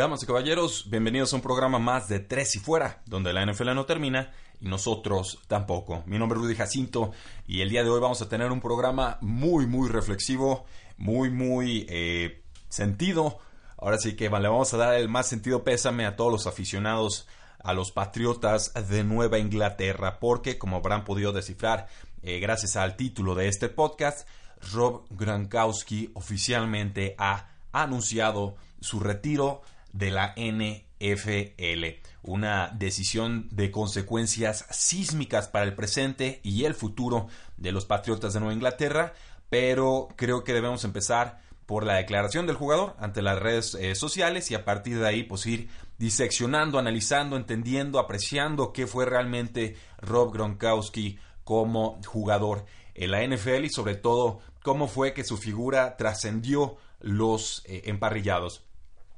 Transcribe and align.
Damas 0.00 0.22
y 0.22 0.26
caballeros, 0.26 0.88
bienvenidos 0.88 1.30
a 1.30 1.36
un 1.36 1.42
programa 1.42 1.78
más 1.78 2.08
de 2.08 2.20
Tres 2.20 2.56
y 2.56 2.58
Fuera, 2.58 3.02
donde 3.04 3.34
la 3.34 3.44
NFL 3.44 3.74
no 3.74 3.84
termina 3.84 4.32
y 4.58 4.66
nosotros 4.66 5.40
tampoco. 5.46 6.02
Mi 6.06 6.18
nombre 6.18 6.38
es 6.38 6.42
Rudy 6.42 6.54
Jacinto 6.54 7.12
y 7.46 7.60
el 7.60 7.68
día 7.68 7.84
de 7.84 7.90
hoy 7.90 8.00
vamos 8.00 8.22
a 8.22 8.28
tener 8.30 8.50
un 8.50 8.62
programa 8.62 9.18
muy, 9.20 9.66
muy 9.66 9.90
reflexivo, 9.90 10.64
muy, 10.96 11.28
muy 11.28 11.84
eh, 11.90 12.42
sentido. 12.70 13.40
Ahora 13.76 13.98
sí 13.98 14.16
que 14.16 14.30
le 14.30 14.48
vamos 14.48 14.72
a 14.72 14.78
dar 14.78 14.94
el 14.94 15.10
más 15.10 15.26
sentido 15.26 15.64
pésame 15.64 16.06
a 16.06 16.16
todos 16.16 16.32
los 16.32 16.46
aficionados 16.46 17.28
a 17.62 17.74
los 17.74 17.92
Patriotas 17.92 18.72
de 18.88 19.04
Nueva 19.04 19.38
Inglaterra, 19.38 20.18
porque 20.18 20.56
como 20.56 20.78
habrán 20.78 21.04
podido 21.04 21.32
descifrar 21.32 21.88
eh, 22.22 22.40
gracias 22.40 22.74
al 22.76 22.96
título 22.96 23.34
de 23.34 23.48
este 23.48 23.68
podcast, 23.68 24.26
Rob 24.72 25.04
Gronkowski 25.10 26.10
oficialmente 26.14 27.14
ha 27.18 27.50
anunciado 27.72 28.56
su 28.80 28.98
retiro 28.98 29.60
de 29.92 30.10
la 30.10 30.34
NFL. 30.36 32.00
Una 32.22 32.68
decisión 32.68 33.48
de 33.50 33.70
consecuencias 33.70 34.66
sísmicas 34.70 35.48
para 35.48 35.64
el 35.64 35.74
presente 35.74 36.40
y 36.42 36.64
el 36.64 36.74
futuro 36.74 37.28
de 37.56 37.72
los 37.72 37.86
Patriotas 37.86 38.34
de 38.34 38.40
Nueva 38.40 38.54
Inglaterra, 38.54 39.14
pero 39.48 40.08
creo 40.16 40.44
que 40.44 40.52
debemos 40.52 40.84
empezar 40.84 41.40
por 41.66 41.84
la 41.84 41.94
declaración 41.94 42.46
del 42.46 42.56
jugador 42.56 42.96
ante 42.98 43.22
las 43.22 43.38
redes 43.38 43.74
eh, 43.74 43.94
sociales 43.94 44.50
y 44.50 44.56
a 44.56 44.64
partir 44.64 44.98
de 44.98 45.06
ahí 45.06 45.22
pues 45.22 45.46
ir 45.46 45.68
diseccionando, 45.98 46.78
analizando, 46.78 47.36
entendiendo, 47.36 48.00
apreciando 48.00 48.72
qué 48.72 48.88
fue 48.88 49.06
realmente 49.06 49.76
Rob 49.98 50.32
Gronkowski 50.32 51.18
como 51.44 52.00
jugador 52.06 52.64
en 52.94 53.12
la 53.12 53.24
NFL 53.24 53.64
y 53.64 53.70
sobre 53.70 53.94
todo 53.94 54.40
cómo 54.62 54.88
fue 54.88 55.14
que 55.14 55.24
su 55.24 55.36
figura 55.36 55.96
trascendió 55.96 56.76
los 57.00 57.62
eh, 57.66 57.82
emparrillados. 57.86 58.64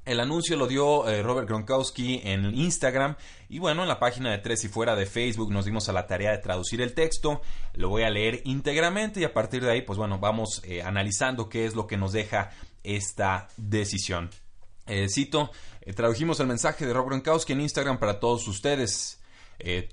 El 0.04 0.18
anuncio 0.18 0.56
lo 0.56 0.66
dio 0.66 1.08
eh, 1.08 1.22
Robert 1.22 1.46
Gronkowski 1.48 2.22
en 2.24 2.56
Instagram 2.56 3.14
y 3.48 3.60
bueno, 3.60 3.82
en 3.82 3.88
la 3.88 4.00
página 4.00 4.32
de 4.32 4.38
Tres 4.38 4.64
y 4.64 4.68
Fuera 4.68 4.96
de 4.96 5.06
Facebook 5.06 5.52
nos 5.52 5.64
dimos 5.64 5.88
a 5.88 5.92
la 5.92 6.08
tarea 6.08 6.32
de 6.32 6.38
traducir 6.38 6.80
el 6.82 6.92
texto, 6.92 7.40
lo 7.74 7.88
voy 7.88 8.02
a 8.02 8.10
leer 8.10 8.40
íntegramente 8.44 9.20
y 9.20 9.24
a 9.24 9.32
partir 9.32 9.62
de 9.62 9.70
ahí 9.70 9.82
pues 9.82 9.98
bueno, 9.98 10.18
vamos 10.18 10.60
eh, 10.64 10.82
analizando 10.82 11.48
qué 11.48 11.66
es 11.66 11.76
lo 11.76 11.86
que 11.86 11.96
nos 11.96 12.12
deja 12.12 12.50
esta 12.82 13.46
decisión. 13.56 14.30
Eh, 14.88 15.06
cito, 15.08 15.52
tradujimos 15.94 16.40
el 16.40 16.48
mensaje 16.48 16.84
de 16.84 16.92
Robert 16.92 17.10
Gronkowski 17.10 17.52
en 17.52 17.60
Instagram 17.60 18.00
para 18.00 18.18
todos 18.18 18.48
ustedes. 18.48 19.20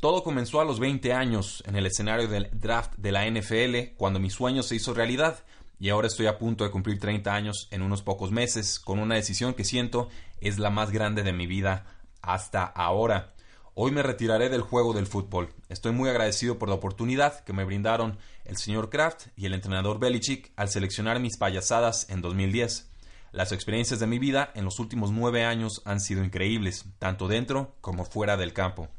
todo 0.01 0.23
comenzó 0.23 0.59
a 0.59 0.65
los 0.65 0.79
20 0.79 1.13
años 1.13 1.63
en 1.67 1.75
el 1.75 1.85
escenario 1.85 2.27
del 2.27 2.49
draft 2.51 2.95
de 2.97 3.11
la 3.11 3.29
NFL 3.29 3.95
cuando 3.95 4.19
mi 4.19 4.31
sueño 4.31 4.63
se 4.63 4.75
hizo 4.75 4.95
realidad 4.95 5.43
y 5.79 5.89
ahora 5.89 6.07
estoy 6.07 6.27
a 6.27 6.37
punto 6.37 6.63
de 6.63 6.71
cumplir 6.71 6.99
30 6.99 7.33
años 7.33 7.67
en 7.71 7.81
unos 7.81 8.01
pocos 8.01 8.31
meses 8.31 8.79
con 8.79 8.99
una 8.99 9.15
decisión 9.15 9.53
que 9.53 9.63
siento 9.63 10.09
es 10.41 10.59
la 10.59 10.69
más 10.69 10.91
grande 10.91 11.23
de 11.23 11.33
mi 11.33 11.47
vida 11.47 11.85
hasta 12.21 12.63
ahora. 12.63 13.33
Hoy 13.75 13.91
me 13.91 14.03
retiraré 14.03 14.49
del 14.49 14.61
juego 14.61 14.93
del 14.93 15.07
fútbol. 15.07 15.53
Estoy 15.69 15.93
muy 15.93 16.09
agradecido 16.09 16.59
por 16.59 16.67
la 16.67 16.75
oportunidad 16.75 17.45
que 17.45 17.53
me 17.53 17.63
brindaron 17.63 18.17
el 18.43 18.57
señor 18.57 18.89
Kraft 18.89 19.27
y 19.37 19.45
el 19.45 19.53
entrenador 19.53 19.99
Belichick 19.99 20.51
al 20.57 20.67
seleccionar 20.67 21.21
mis 21.21 21.37
payasadas 21.37 22.09
en 22.09 22.21
2010. 22.21 22.89
Las 23.31 23.53
experiencias 23.53 24.01
de 24.01 24.07
mi 24.07 24.19
vida 24.19 24.51
en 24.55 24.65
los 24.65 24.79
últimos 24.79 25.11
nueve 25.11 25.45
años 25.45 25.81
han 25.85 26.01
sido 26.01 26.25
increíbles, 26.25 26.85
tanto 26.97 27.29
dentro 27.29 27.75
como 27.79 28.03
fuera 28.03 28.35
del 28.35 28.51
campo. 28.51 28.89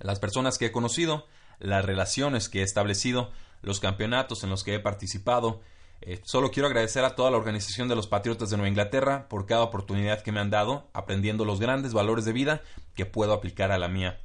Las 0.00 0.18
personas 0.18 0.58
que 0.58 0.66
he 0.66 0.72
conocido, 0.72 1.26
las 1.60 1.84
relaciones 1.84 2.48
que 2.48 2.60
he 2.60 2.64
establecido, 2.64 3.30
los 3.60 3.78
campeonatos 3.78 4.42
en 4.42 4.50
los 4.50 4.64
que 4.64 4.74
he 4.74 4.80
participado, 4.80 5.60
eh, 6.04 6.20
solo 6.24 6.50
quiero 6.50 6.66
agradecer 6.66 7.04
a 7.04 7.14
toda 7.14 7.30
la 7.30 7.36
organización 7.36 7.88
de 7.88 7.96
los 7.96 8.06
Patriotas 8.06 8.50
de 8.50 8.56
Nueva 8.56 8.68
Inglaterra 8.68 9.28
por 9.28 9.46
cada 9.46 9.62
oportunidad 9.62 10.22
que 10.22 10.32
me 10.32 10.40
han 10.40 10.50
dado, 10.50 10.88
aprendiendo 10.92 11.44
los 11.44 11.60
grandes 11.60 11.92
valores 11.92 12.24
de 12.24 12.32
vida 12.32 12.62
que 12.94 13.06
puedo 13.06 13.32
aplicar 13.32 13.72
a 13.72 13.78
la 13.78 13.88
mía. 13.88 14.20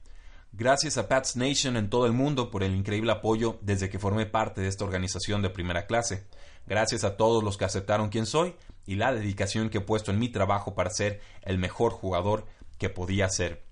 Gracias 0.53 0.97
a 0.97 1.07
Pats 1.07 1.35
Nation 1.35 1.77
en 1.77 1.89
todo 1.89 2.07
el 2.07 2.13
mundo 2.13 2.49
por 2.49 2.63
el 2.63 2.75
increíble 2.75 3.11
apoyo 3.11 3.59
desde 3.61 3.89
que 3.89 3.99
formé 3.99 4.25
parte 4.25 4.61
de 4.61 4.67
esta 4.67 4.85
organización 4.85 5.41
de 5.41 5.49
primera 5.49 5.85
clase. 5.85 6.25
Gracias 6.65 7.03
a 7.03 7.15
todos 7.15 7.43
los 7.43 7.57
que 7.57 7.65
aceptaron 7.65 8.09
quién 8.09 8.25
soy 8.25 8.55
y 8.85 8.95
la 8.95 9.13
dedicación 9.13 9.69
que 9.69 9.77
he 9.77 9.81
puesto 9.81 10.11
en 10.11 10.19
mi 10.19 10.29
trabajo 10.29 10.73
para 10.73 10.89
ser 10.89 11.21
el 11.43 11.57
mejor 11.59 11.91
jugador 11.91 12.45
que 12.79 12.89
podía 12.89 13.29
ser. 13.29 13.63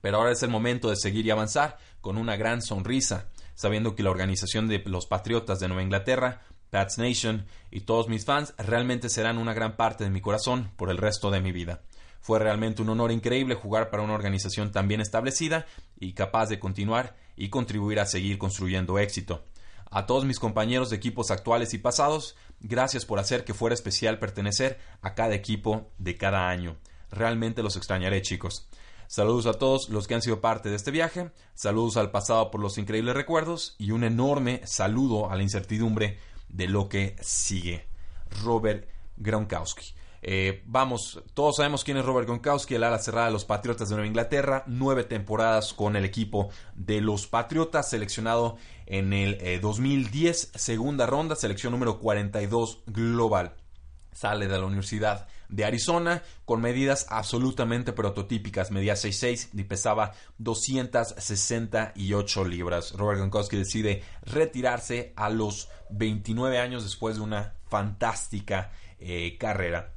Pero 0.00 0.18
ahora 0.18 0.32
es 0.32 0.42
el 0.42 0.50
momento 0.50 0.90
de 0.90 0.96
seguir 0.96 1.24
y 1.26 1.30
avanzar 1.30 1.78
con 2.00 2.18
una 2.18 2.36
gran 2.36 2.62
sonrisa, 2.62 3.28
sabiendo 3.54 3.94
que 3.96 4.02
la 4.02 4.10
organización 4.10 4.68
de 4.68 4.82
los 4.86 5.06
Patriotas 5.06 5.60
de 5.60 5.68
Nueva 5.68 5.82
Inglaterra 5.82 6.42
Pats 6.70 6.98
Nation 6.98 7.46
y 7.70 7.80
todos 7.80 8.08
mis 8.08 8.24
fans 8.24 8.54
realmente 8.58 9.08
serán 9.08 9.38
una 9.38 9.54
gran 9.54 9.76
parte 9.76 10.04
de 10.04 10.10
mi 10.10 10.20
corazón 10.20 10.70
por 10.76 10.90
el 10.90 10.98
resto 10.98 11.30
de 11.30 11.40
mi 11.40 11.52
vida. 11.52 11.82
Fue 12.20 12.38
realmente 12.38 12.82
un 12.82 12.88
honor 12.90 13.12
increíble 13.12 13.54
jugar 13.54 13.90
para 13.90 14.02
una 14.02 14.14
organización 14.14 14.72
tan 14.72 14.88
bien 14.88 15.00
establecida 15.00 15.66
y 15.98 16.12
capaz 16.12 16.48
de 16.48 16.58
continuar 16.58 17.16
y 17.36 17.48
contribuir 17.48 18.00
a 18.00 18.06
seguir 18.06 18.38
construyendo 18.38 18.98
éxito. 18.98 19.44
A 19.90 20.06
todos 20.06 20.26
mis 20.26 20.38
compañeros 20.38 20.90
de 20.90 20.96
equipos 20.96 21.30
actuales 21.30 21.72
y 21.72 21.78
pasados, 21.78 22.36
gracias 22.60 23.06
por 23.06 23.18
hacer 23.18 23.44
que 23.44 23.54
fuera 23.54 23.74
especial 23.74 24.18
pertenecer 24.18 24.78
a 25.00 25.14
cada 25.14 25.34
equipo 25.34 25.90
de 25.96 26.16
cada 26.16 26.48
año. 26.48 26.76
Realmente 27.10 27.62
los 27.62 27.76
extrañaré, 27.76 28.20
chicos. 28.20 28.68
Saludos 29.06 29.46
a 29.46 29.54
todos 29.54 29.88
los 29.88 30.06
que 30.06 30.14
han 30.14 30.20
sido 30.20 30.42
parte 30.42 30.68
de 30.68 30.76
este 30.76 30.90
viaje, 30.90 31.30
saludos 31.54 31.96
al 31.96 32.10
pasado 32.10 32.50
por 32.50 32.60
los 32.60 32.76
increíbles 32.76 33.14
recuerdos 33.14 33.74
y 33.78 33.92
un 33.92 34.04
enorme 34.04 34.60
saludo 34.66 35.30
a 35.30 35.36
la 35.36 35.42
incertidumbre 35.42 36.18
de 36.48 36.68
lo 36.68 36.88
que 36.88 37.16
sigue. 37.20 37.86
Robert 38.42 38.88
Gronkowski. 39.16 39.94
Eh, 40.20 40.62
vamos, 40.66 41.22
todos 41.34 41.56
sabemos 41.56 41.84
quién 41.84 41.96
es 41.96 42.04
Robert 42.04 42.26
Gronkowski, 42.26 42.74
el 42.74 42.84
ala 42.84 42.98
cerrada 42.98 43.26
de 43.26 43.32
los 43.32 43.44
Patriotas 43.44 43.88
de 43.88 43.94
Nueva 43.94 44.08
Inglaterra, 44.08 44.64
nueve 44.66 45.04
temporadas 45.04 45.72
con 45.72 45.94
el 45.94 46.04
equipo 46.04 46.50
de 46.74 47.00
los 47.00 47.26
Patriotas, 47.26 47.90
seleccionado 47.90 48.56
en 48.86 49.12
el 49.12 49.60
2010, 49.60 50.44
eh, 50.44 50.58
segunda 50.58 51.06
ronda, 51.06 51.36
selección 51.36 51.72
número 51.72 52.00
42 52.00 52.82
global. 52.86 53.54
Sale 54.12 54.48
de 54.48 54.58
la 54.58 54.66
Universidad 54.66 55.28
de 55.48 55.64
Arizona 55.64 56.22
con 56.44 56.60
medidas 56.60 57.06
absolutamente 57.08 57.92
prototípicas. 57.92 58.70
Medía 58.70 58.94
6'6 58.94 59.48
y 59.54 59.64
pesaba 59.64 60.12
268 60.38 62.44
libras. 62.44 62.92
Robert 62.92 63.18
Gronkowski 63.18 63.56
decide 63.56 64.04
retirarse 64.22 65.12
a 65.16 65.30
los 65.30 65.68
29 65.90 66.58
años 66.58 66.84
después 66.84 67.16
de 67.16 67.22
una 67.22 67.54
fantástica 67.68 68.70
eh, 68.98 69.36
carrera 69.38 69.94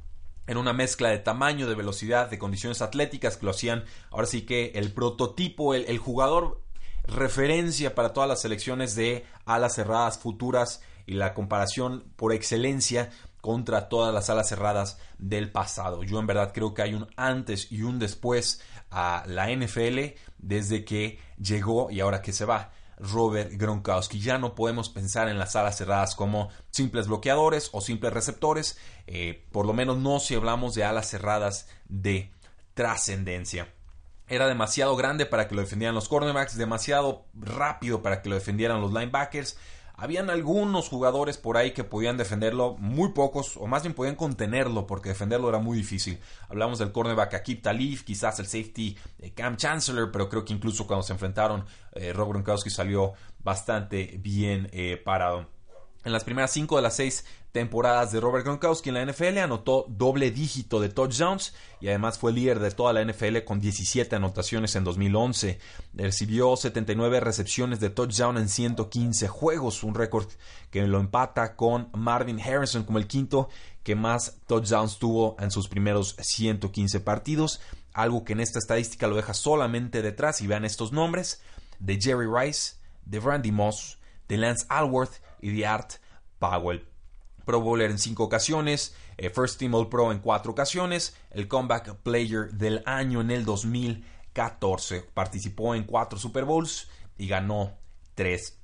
en 0.48 0.58
una 0.58 0.74
mezcla 0.74 1.10
de 1.10 1.20
tamaño, 1.20 1.68
de 1.68 1.76
velocidad, 1.76 2.30
de 2.30 2.38
condiciones 2.38 2.82
atléticas 2.82 3.38
que 3.38 3.46
lo 3.46 3.52
hacían 3.52 3.86
ahora 4.10 4.28
sí 4.28 4.42
que 4.42 4.72
el 4.76 4.92
prototipo, 4.92 5.74
el, 5.74 5.86
el 5.86 5.98
jugador 5.98 6.62
referencia 7.04 7.96
para 7.96 8.14
todas 8.14 8.30
las 8.30 8.42
selecciones 8.42 8.96
de 8.96 9.26
alas 9.46 9.76
cerradas 9.76 10.20
futuras 10.20 10.82
y 11.06 11.14
la 11.14 11.34
comparación 11.34 12.12
por 12.16 12.34
excelencia 12.34 13.10
contra 13.42 13.90
todas 13.90 14.14
las 14.14 14.30
alas 14.30 14.48
cerradas 14.48 15.00
del 15.18 15.52
pasado. 15.52 16.04
Yo 16.04 16.20
en 16.20 16.28
verdad 16.28 16.52
creo 16.54 16.74
que 16.74 16.84
hay 16.84 16.94
un 16.94 17.08
antes 17.18 17.72
y 17.72 17.82
un 17.82 18.00
después 18.00 18.62
a 18.92 19.24
la 19.28 19.52
NFL 19.52 20.16
desde 20.38 20.86
que 20.86 21.20
llegó 21.38 21.92
y 21.92 22.00
ahora 22.00 22.22
que 22.22 22.34
se 22.34 22.46
va. 22.46 22.72
Robert 23.02 23.52
Gronkowski. 23.54 24.20
Ya 24.20 24.38
no 24.38 24.56
podemos 24.56 24.90
pensar 24.90 25.28
en 25.28 25.40
las 25.40 25.56
alas 25.56 25.78
cerradas 25.78 26.16
como 26.16 26.50
simples 26.70 27.08
bloqueadores 27.08 27.70
o 27.74 27.82
simples 27.82 28.14
receptores, 28.14 28.78
eh, 29.08 29.48
por 29.52 29.66
lo 29.66 29.74
menos 29.74 29.98
no 29.98 30.20
si 30.20 30.36
hablamos 30.36 30.76
de 30.76 30.84
alas 30.84 31.10
cerradas 31.10 31.68
de 31.90 32.32
trascendencia. 32.74 33.68
Era 34.28 34.48
demasiado 34.48 34.96
grande 34.96 35.26
para 35.26 35.48
que 35.48 35.56
lo 35.56 35.62
defendieran 35.62 35.96
los 35.96 36.08
cornerbacks, 36.08 36.56
demasiado 36.56 37.26
rápido 37.34 38.02
para 38.02 38.22
que 38.22 38.30
lo 38.30 38.36
defendieran 38.36 38.80
los 38.80 38.94
linebackers, 38.94 39.58
habían 40.02 40.32
algunos 40.32 40.90
jugadores 40.90 41.38
por 41.38 41.58
ahí 41.58 41.74
que 41.74 41.84
podían 41.84 42.18
defenderlo, 42.18 42.76
muy 42.80 43.10
pocos, 43.10 43.56
o 43.58 43.68
más 43.68 43.84
bien 43.84 43.94
podían 43.94 44.16
contenerlo, 44.16 44.88
porque 44.88 45.10
defenderlo 45.10 45.48
era 45.48 45.60
muy 45.60 45.78
difícil. 45.78 46.20
Hablamos 46.50 46.80
del 46.80 46.92
cornerback 46.92 47.36
Akip 47.36 47.62
Talif, 47.62 48.04
quizás 48.04 48.40
el 48.40 48.48
safety 48.48 48.98
eh, 49.20 49.32
Cam 49.36 49.58
Chancellor, 49.58 50.12
pero 50.12 50.28
creo 50.28 50.44
que 50.44 50.54
incluso 50.54 50.88
cuando 50.88 51.04
se 51.04 51.14
enfrentaron, 51.14 51.66
eh, 51.94 52.14
Rob 52.14 52.30
Gronkowski 52.30 52.72
salió 52.72 53.14
bastante 53.44 54.18
bien 54.18 54.70
eh, 54.72 54.98
parado. 54.98 55.48
En 56.04 56.12
las 56.12 56.24
primeras 56.24 56.50
cinco 56.50 56.78
de 56.78 56.82
las 56.82 56.96
seis 56.96 57.24
temporadas 57.52 58.12
de 58.12 58.20
Robert 58.20 58.46
Gronkowski 58.46 58.90
en 58.90 58.96
la 58.96 59.06
NFL 59.06 59.38
anotó 59.40 59.86
doble 59.90 60.32
dígito 60.32 60.80
de 60.80 60.90
touchdowns 60.90 61.54
y 61.80 61.90
además 61.90 62.18
fue 62.18 62.32
líder 62.32 62.60
de 62.60 62.72
toda 62.72 62.94
la 62.94 63.04
NFL 63.04 63.40
con 63.46 63.60
17 63.60 64.16
anotaciones 64.16 64.76
en 64.76 64.84
2011. 64.84 65.60
Recibió 65.94 66.56
79 66.56 67.20
recepciones 67.20 67.80
de 67.80 67.90
touchdown 67.90 68.38
en 68.38 68.48
115 68.48 69.28
juegos, 69.28 69.84
un 69.84 69.96
récord 69.96 70.28
que 70.70 70.82
lo 70.88 71.00
empata 71.00 71.56
con 71.56 71.90
Marvin 71.94 72.40
Harrison 72.40 72.84
como 72.84 72.98
el 72.98 73.08
quinto 73.08 73.50
que 73.84 73.96
más 73.96 74.38
touchdowns 74.48 75.00
tuvo 75.00 75.36
en 75.40 75.52
sus 75.52 75.68
primeros 75.68 76.16
115 76.20 77.00
partidos, 77.00 77.60
algo 77.94 78.24
que 78.24 78.34
en 78.34 78.40
esta 78.40 78.60
estadística 78.60 79.08
lo 79.08 79.16
deja 79.16 79.34
solamente 79.34 80.02
detrás 80.02 80.42
y 80.42 80.48
vean 80.48 80.66
estos 80.66 80.92
nombres 80.92 81.42
de 81.80 82.00
Jerry 82.00 82.28
Rice, 82.28 82.76
de 83.06 83.20
Randy 83.20 83.52
Moss, 83.52 83.98
de 84.28 84.38
Lance 84.38 84.66
Alworth 84.70 85.16
y 85.42 85.50
de 85.50 85.66
Art 85.66 85.94
Powell. 86.40 86.91
Pro 87.46 87.62
Bowler 87.62 87.92
en 87.92 88.00
cinco 88.00 88.24
ocasiones, 88.24 88.96
eh, 89.18 89.30
First 89.30 89.60
Team 89.60 89.74
All 89.76 89.90
Pro 89.90 90.12
en 90.12 90.20
cuatro 90.20 90.52
ocasiones, 90.52 91.16
el 91.32 91.48
Comeback 91.48 91.96
Player 91.98 92.52
del 92.52 92.84
año 92.86 93.22
en 93.22 93.32
el 93.32 93.46
2014. 93.46 95.02
Participó 95.14 95.76
en 95.76 95.84
cuatro 95.84 96.18
Super 96.18 96.46
Bowls 96.46 96.90
y 97.18 97.28
ganó 97.28 97.78
tres. 98.16 98.58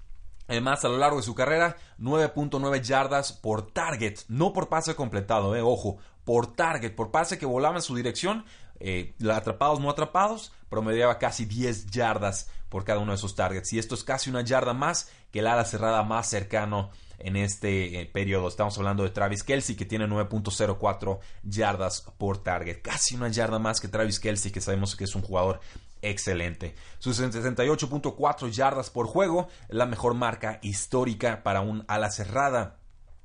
Además, 0.47 0.85
a 0.85 0.89
lo 0.89 0.97
largo 0.97 1.17
de 1.17 1.23
su 1.23 1.35
carrera, 1.35 1.75
9.9 1.99 2.81
yardas 2.81 3.33
por 3.33 3.71
target, 3.71 4.19
no 4.29 4.53
por 4.53 4.69
pase 4.69 4.95
completado, 4.95 5.55
eh, 5.55 5.61
ojo, 5.61 5.97
por 6.23 6.55
target, 6.55 6.95
por 6.95 7.11
pase 7.11 7.37
que 7.37 7.45
volaba 7.45 7.75
en 7.75 7.81
su 7.81 7.95
dirección, 7.95 8.45
eh, 8.79 9.13
atrapados, 9.29 9.79
no 9.79 9.89
atrapados, 9.89 10.53
promediaba 10.69 11.19
casi 11.19 11.45
10 11.45 11.87
yardas 11.87 12.49
por 12.69 12.85
cada 12.85 12.99
uno 12.99 13.11
de 13.11 13.17
esos 13.17 13.35
targets. 13.35 13.73
Y 13.73 13.79
esto 13.79 13.95
es 13.95 14.03
casi 14.03 14.29
una 14.29 14.41
yarda 14.41 14.73
más 14.73 15.09
que 15.31 15.39
el 15.39 15.47
ala 15.47 15.65
cerrada 15.65 16.03
más 16.03 16.29
cercano 16.29 16.91
en 17.19 17.35
este 17.35 18.01
eh, 18.01 18.05
periodo. 18.05 18.47
Estamos 18.47 18.77
hablando 18.77 19.03
de 19.03 19.09
Travis 19.09 19.43
Kelsey 19.43 19.75
que 19.75 19.85
tiene 19.85 20.07
9.04 20.07 21.19
yardas 21.43 22.01
por 22.17 22.37
target. 22.43 22.81
Casi 22.81 23.15
una 23.15 23.29
yarda 23.29 23.59
más 23.59 23.79
que 23.79 23.87
Travis 23.87 24.19
Kelsey 24.19 24.51
que 24.51 24.61
sabemos 24.61 24.95
que 24.95 25.05
es 25.05 25.15
un 25.15 25.21
jugador 25.21 25.59
excelente. 26.01 26.75
Sus 26.99 27.19
68.4 27.19 28.49
yardas 28.51 28.89
por 28.89 29.07
juego 29.07 29.47
la 29.69 29.85
mejor 29.85 30.13
marca 30.13 30.59
histórica 30.61 31.43
para 31.43 31.61
un 31.61 31.83
ala 31.87 32.09
cerrada. 32.11 32.77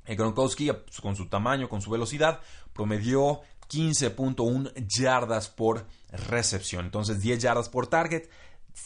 Eh, 0.06 0.16
Gronkowski 0.16 0.70
con 1.00 1.16
su 1.16 1.28
tamaño, 1.28 1.68
con 1.68 1.80
su 1.80 1.90
velocidad, 1.90 2.40
promedió 2.72 3.42
15.1 3.68 4.72
yardas 4.86 5.48
por 5.48 5.86
recepción. 6.10 6.84
Entonces 6.84 7.20
10 7.20 7.38
yardas 7.40 7.68
por 7.68 7.86
target, 7.86 8.28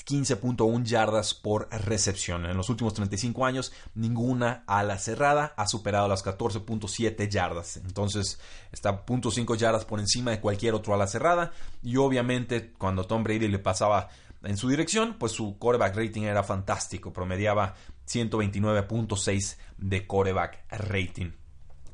15.1 0.07 0.85
yardas 0.85 1.35
por 1.35 1.69
recepción. 1.71 2.47
En 2.47 2.57
los 2.57 2.69
últimos 2.69 2.95
35 2.95 3.45
años, 3.45 3.73
ninguna 3.95 4.65
ala 4.67 4.99
cerrada 4.99 5.55
ha 5.57 5.67
superado 5.67 6.09
las 6.09 6.25
14.7 6.25 7.29
yardas. 7.29 7.77
Entonces, 7.79 8.39
está 8.73 9.05
0.5 9.05 9.57
yardas 9.57 9.85
por 9.85 10.01
encima 10.01 10.31
de 10.31 10.41
cualquier 10.41 10.75
otro 10.75 10.95
ala 10.95 11.07
cerrada. 11.07 11.53
Y 11.83 11.97
obviamente, 11.97 12.73
cuando 12.73 13.07
Tom 13.07 13.25
Brady 13.25 13.49
le 13.49 13.59
pasaba 13.59 14.09
en 14.43 14.57
su 14.57 14.69
dirección, 14.69 15.17
pues 15.19 15.33
su 15.33 15.59
quarterback 15.59 15.97
rating 15.97 16.23
era 16.23 16.43
fantástico. 16.43 17.13
Promediaba 17.13 17.75
129.6 18.07 19.57
de 19.79 20.07
quarterback 20.07 20.65
rating. 20.71 21.33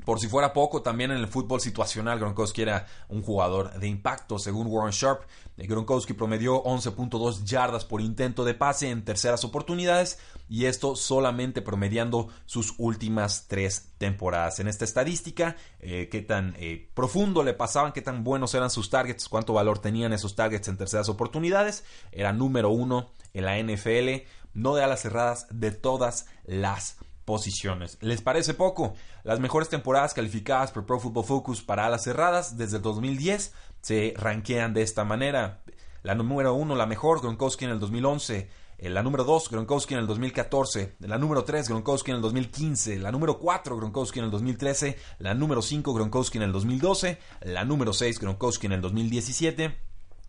Por 0.05 0.19
si 0.19 0.27
fuera 0.27 0.53
poco, 0.53 0.81
también 0.81 1.11
en 1.11 1.17
el 1.17 1.27
fútbol 1.27 1.61
situacional 1.61 2.19
Gronkowski 2.19 2.61
era 2.61 2.87
un 3.07 3.21
jugador 3.21 3.79
de 3.79 3.87
impacto. 3.87 4.37
Según 4.37 4.67
Warren 4.67 4.91
Sharp, 4.91 5.21
Gronkowski 5.57 6.13
promedió 6.13 6.63
11.2 6.63 7.43
yardas 7.43 7.85
por 7.85 8.01
intento 8.01 8.43
de 8.43 8.53
pase 8.53 8.89
en 8.89 9.05
terceras 9.05 9.43
oportunidades 9.43 10.19
y 10.49 10.65
esto 10.65 10.95
solamente 10.95 11.61
promediando 11.61 12.29
sus 12.45 12.73
últimas 12.77 13.47
tres 13.47 13.91
temporadas. 13.97 14.59
En 14.59 14.67
esta 14.67 14.85
estadística, 14.85 15.55
eh, 15.79 16.09
qué 16.11 16.21
tan 16.21 16.55
eh, 16.57 16.89
profundo 16.93 17.43
le 17.43 17.53
pasaban, 17.53 17.93
qué 17.93 18.01
tan 18.01 18.23
buenos 18.23 18.53
eran 18.53 18.69
sus 18.69 18.89
targets, 18.89 19.29
cuánto 19.29 19.53
valor 19.53 19.79
tenían 19.79 20.13
esos 20.13 20.35
targets 20.35 20.67
en 20.67 20.77
terceras 20.77 21.09
oportunidades. 21.09 21.85
Era 22.11 22.33
número 22.33 22.69
uno 22.69 23.11
en 23.33 23.45
la 23.45 23.57
NFL, 23.57 24.27
no 24.53 24.75
de 24.75 24.83
alas 24.83 25.01
cerradas, 25.01 25.47
de 25.49 25.71
todas 25.71 26.27
las 26.45 26.97
posiciones. 27.25 27.97
¿Les 28.01 28.21
parece 28.21 28.53
poco? 28.53 28.93
Las 29.23 29.39
mejores 29.39 29.69
temporadas 29.69 30.13
calificadas 30.13 30.71
por 30.71 30.85
Pro 30.85 30.99
Football 30.99 31.25
Focus 31.25 31.61
para 31.61 31.85
alas 31.85 32.03
cerradas 32.03 32.57
desde 32.57 32.77
el 32.77 32.83
2010 32.83 33.53
se 33.81 34.13
ranquean 34.17 34.73
de 34.73 34.81
esta 34.81 35.03
manera. 35.03 35.61
La 36.03 36.15
número 36.15 36.53
uno, 36.53 36.75
la 36.75 36.85
mejor, 36.85 37.21
Gronkowski 37.21 37.65
en 37.65 37.71
el 37.71 37.79
2011. 37.79 38.49
Eh, 38.77 38.89
la 38.89 39.03
número 39.03 39.23
2, 39.23 39.49
Gronkowski 39.49 39.93
en 39.93 40.01
el 40.01 40.07
2014. 40.07 40.95
La 40.99 41.17
número 41.17 41.45
3, 41.45 41.69
Gronkowski 41.69 42.11
en 42.11 42.17
el 42.17 42.21
2015. 42.21 42.99
La 42.99 43.11
número 43.11 43.39
4, 43.39 43.77
Gronkowski 43.77 44.19
en 44.19 44.25
el 44.25 44.31
2013. 44.31 44.97
La 45.19 45.33
número 45.33 45.61
5, 45.61 45.93
Gronkowski 45.93 46.39
en 46.39 46.43
el 46.43 46.51
2012. 46.51 47.19
La 47.43 47.63
número 47.63 47.93
6, 47.93 48.19
Gronkowski 48.19 48.65
en 48.65 48.73
el 48.73 48.81
2017. 48.81 49.77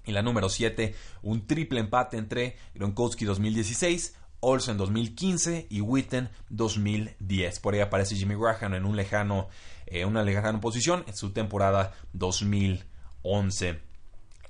Y 0.07 0.13
la 0.13 0.23
número 0.23 0.49
7, 0.49 0.95
un 1.23 1.47
triple 1.47 1.81
empate 1.81 2.19
entre 2.19 2.57
Gronkowski 2.75 3.25
2016, 3.25 4.15
Olsen 4.45 4.77
2015 4.77 5.69
y 5.71 5.81
Witten 5.81 6.29
2010. 6.51 7.61
Por 7.61 7.75
ahí 7.75 7.81
aparece 7.81 8.15
Jimmy 8.15 8.35
Graham 8.35 8.75
en 8.75 8.85
un 8.85 8.95
lejano, 8.95 9.49
eh, 9.87 10.05
una 10.05 10.23
lejana 10.23 10.61
posición 10.61 11.03
en 11.07 11.17
su 11.17 11.33
temporada 11.33 11.95
2011. 12.13 13.81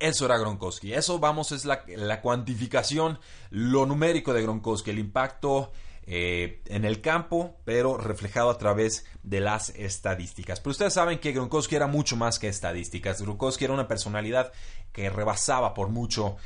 Eso 0.00 0.26
era 0.26 0.36
Gronkowski. 0.36 0.92
Eso, 0.92 1.20
vamos, 1.20 1.52
es 1.52 1.64
la, 1.64 2.20
cuantificación, 2.20 3.20
lo 3.50 3.86
numérico 3.86 4.34
de 4.34 4.42
Gronkowski, 4.42 4.90
el 4.90 4.98
impacto 4.98 5.70
eh, 6.06 6.60
en 6.66 6.84
el 6.84 7.00
campo, 7.00 7.56
pero 7.64 7.96
reflejado 7.96 8.50
a 8.50 8.58
través 8.58 9.06
de 9.22 9.38
las 9.38 9.70
estadísticas. 9.70 10.58
Pero 10.58 10.72
ustedes 10.72 10.94
saben 10.94 11.20
que 11.20 11.30
Gronkowski 11.30 11.76
era 11.76 11.86
mucho 11.86 12.16
más 12.16 12.40
que 12.40 12.48
estadísticas. 12.48 13.22
Gronkowski 13.22 13.64
era 13.64 13.74
una 13.74 13.86
personalidad 13.86 14.52
que 14.92 15.08
rebasaba 15.08 15.72
por 15.72 15.88
mucho 15.88 16.36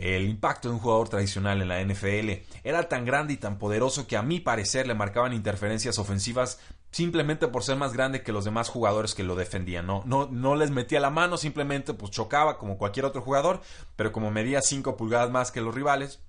el 0.00 0.28
impacto 0.28 0.68
de 0.68 0.74
un 0.74 0.80
jugador 0.80 1.08
tradicional 1.08 1.60
en 1.60 1.68
la 1.68 1.82
NFL 1.82 2.44
era 2.64 2.88
tan 2.88 3.04
grande 3.04 3.32
y 3.34 3.36
tan 3.36 3.58
poderoso 3.58 4.06
que 4.06 4.16
a 4.16 4.22
mi 4.22 4.40
parecer 4.40 4.86
le 4.86 4.94
marcaban 4.94 5.32
interferencias 5.32 5.98
ofensivas 5.98 6.60
simplemente 6.90 7.48
por 7.48 7.62
ser 7.62 7.76
más 7.76 7.92
grande 7.92 8.22
que 8.22 8.32
los 8.32 8.44
demás 8.44 8.68
jugadores 8.68 9.14
que 9.14 9.22
lo 9.22 9.36
defendían. 9.36 9.86
No, 9.86 10.02
no, 10.06 10.28
no 10.30 10.56
les 10.56 10.70
metía 10.70 11.00
la 11.00 11.10
mano, 11.10 11.36
simplemente 11.36 11.94
pues 11.94 12.10
chocaba 12.10 12.58
como 12.58 12.78
cualquier 12.78 13.06
otro 13.06 13.20
jugador, 13.20 13.60
pero 13.96 14.12
como 14.12 14.30
medía 14.30 14.62
5 14.62 14.96
pulgadas 14.96 15.30
más 15.30 15.50
que 15.50 15.60
los 15.60 15.74
rivales, 15.74 16.20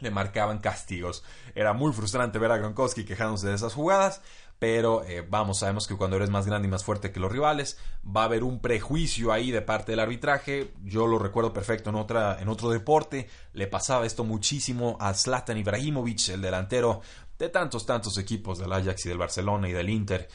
le 0.00 0.10
marcaban 0.10 0.58
castigos. 0.58 1.24
Era 1.54 1.72
muy 1.72 1.92
frustrante 1.92 2.38
ver 2.38 2.50
a 2.50 2.58
Gronkowski 2.58 3.04
quejándose 3.04 3.48
de 3.48 3.54
esas 3.54 3.74
jugadas, 3.74 4.20
pero 4.62 5.02
eh, 5.02 5.26
vamos, 5.28 5.58
sabemos 5.58 5.88
que 5.88 5.96
cuando 5.96 6.14
eres 6.14 6.30
más 6.30 6.46
grande 6.46 6.68
y 6.68 6.70
más 6.70 6.84
fuerte 6.84 7.10
que 7.10 7.18
los 7.18 7.32
rivales, 7.32 7.78
va 8.06 8.22
a 8.22 8.24
haber 8.26 8.44
un 8.44 8.60
prejuicio 8.60 9.32
ahí 9.32 9.50
de 9.50 9.60
parte 9.60 9.90
del 9.90 9.98
arbitraje. 9.98 10.70
Yo 10.84 11.08
lo 11.08 11.18
recuerdo 11.18 11.52
perfecto 11.52 11.90
en, 11.90 11.96
otra, 11.96 12.40
en 12.40 12.48
otro 12.48 12.70
deporte, 12.70 13.28
le 13.54 13.66
pasaba 13.66 14.06
esto 14.06 14.22
muchísimo 14.22 14.96
a 15.00 15.14
Zlatan 15.14 15.58
Ibrahimovic, 15.58 16.28
el 16.28 16.42
delantero 16.42 17.00
de 17.40 17.48
tantos, 17.48 17.84
tantos 17.84 18.16
equipos 18.18 18.60
del 18.60 18.72
Ajax 18.72 19.04
y 19.04 19.08
del 19.08 19.18
Barcelona 19.18 19.68
y 19.68 19.72
del 19.72 19.90
Inter. 19.90 20.28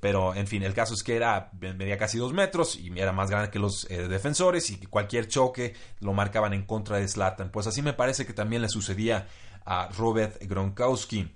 Pero, 0.00 0.34
en 0.34 0.46
fin, 0.46 0.62
el 0.62 0.72
caso 0.72 0.94
es 0.94 1.02
que 1.02 1.16
era, 1.16 1.50
medía 1.60 1.98
casi 1.98 2.16
dos 2.16 2.32
metros 2.32 2.74
y 2.74 2.98
era 2.98 3.12
más 3.12 3.28
grande 3.28 3.50
que 3.50 3.58
los 3.58 3.86
eh, 3.90 4.08
defensores 4.08 4.70
y 4.70 4.78
cualquier 4.86 5.28
choque 5.28 5.74
lo 6.00 6.14
marcaban 6.14 6.54
en 6.54 6.64
contra 6.64 6.96
de 6.96 7.06
Zlatan. 7.06 7.50
Pues 7.50 7.66
así 7.66 7.82
me 7.82 7.92
parece 7.92 8.24
que 8.24 8.32
también 8.32 8.62
le 8.62 8.70
sucedía 8.70 9.28
a 9.66 9.90
Robert 9.90 10.42
Gronkowski. 10.42 11.34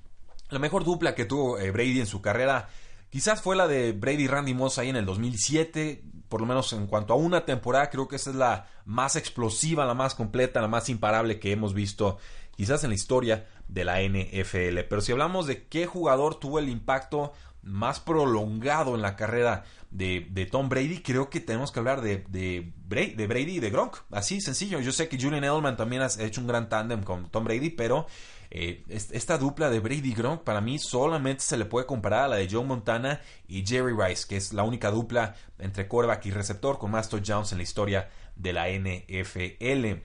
La 0.53 0.59
mejor 0.59 0.85
dupla 0.85 1.15
que 1.15 1.25
tuvo 1.25 1.59
eh, 1.59 1.71
Brady 1.71 2.01
en 2.01 2.07
su 2.07 2.21
carrera 2.21 2.69
quizás 3.09 3.41
fue 3.41 3.57
la 3.57 3.67
de 3.67 3.93
Brady 3.93 4.27
Randy 4.27 4.53
Moss 4.53 4.77
ahí 4.77 4.91
en 4.91 4.97
el 4.97 5.07
2007, 5.07 6.05
por 6.29 6.43
lo 6.43 6.47
menos 6.47 6.75
en 6.75 6.87
cuanto 6.87 7.15
a 7.15 7.17
una 7.17 7.47
temporada, 7.47 7.89
creo 7.89 8.07
que 8.07 8.17
esa 8.17 8.29
es 8.29 8.37
la 8.37 8.67
más 8.85 9.17
explosiva, 9.17 9.87
la 9.87 9.95
más 9.95 10.15
completa, 10.15 10.61
la 10.61 10.69
más 10.69 10.91
imparable 10.91 11.41
que 11.41 11.53
hemos 11.53 11.73
visto 11.73 12.19
quizás 12.55 12.85
en 12.85 12.91
la 12.91 12.97
historia 12.97 13.47
de 13.67 13.85
la 13.87 14.03
NFL. 14.03 14.81
Pero 14.91 15.01
si 15.01 15.13
hablamos 15.13 15.47
de 15.47 15.67
qué 15.69 15.87
jugador 15.87 16.35
tuvo 16.35 16.59
el 16.59 16.69
impacto 16.69 17.33
más 17.63 17.99
prolongado 18.01 18.95
en 18.95 19.01
la 19.01 19.17
carrera 19.17 19.65
de, 19.93 20.49
Tom 20.51 20.69
Brady, 20.69 21.03
creo 21.03 21.29
que 21.29 21.41
tenemos 21.41 21.71
que 21.71 21.79
hablar 21.79 22.01
de, 22.01 22.25
de, 22.29 22.73
Brady, 22.87 23.57
y 23.57 23.61
de 23.61 23.71
Gronk. 23.71 23.97
Así 24.11 24.41
sencillo. 24.41 24.81
Yo 24.81 24.93
sé 24.93 25.09
que 25.09 25.21
Julian 25.21 25.45
Edelman 25.45 25.77
también 25.77 26.03
ha 26.03 26.09
hecho 26.19 26.41
un 26.41 26.47
gran 26.47 26.69
tándem 26.69 27.03
con 27.03 27.31
Tom 27.31 27.45
Brady, 27.45 27.71
pero 27.71 28.07
eh, 28.51 28.85
esta 28.89 29.39
dupla 29.39 29.71
de 29.71 29.81
Brady 29.81 30.13
Gronk 30.13 30.43
para 30.43 30.61
mí 30.61 30.79
solamente 30.79 31.43
se 31.43 31.57
le 31.57 31.67
puede 31.67 31.87
comparar 31.87 32.25
a 32.25 32.29
la 32.29 32.37
de 32.37 32.49
Joe 32.51 32.65
Montana 32.65 33.21
y 33.49 33.67
Jerry 33.67 33.95
Rice, 33.97 34.27
que 34.29 34.37
es 34.37 34.53
la 34.53 34.63
única 34.63 34.91
dupla 34.91 35.35
entre 35.59 35.89
quarterback 35.89 36.27
y 36.27 36.31
receptor 36.31 36.79
con 36.79 36.91
más 36.91 37.09
touchdowns 37.09 37.53
en 37.53 37.59
la 37.59 37.65
historia 37.65 38.09
de 38.37 38.53
la 38.53 38.69
NFL. 38.69 40.03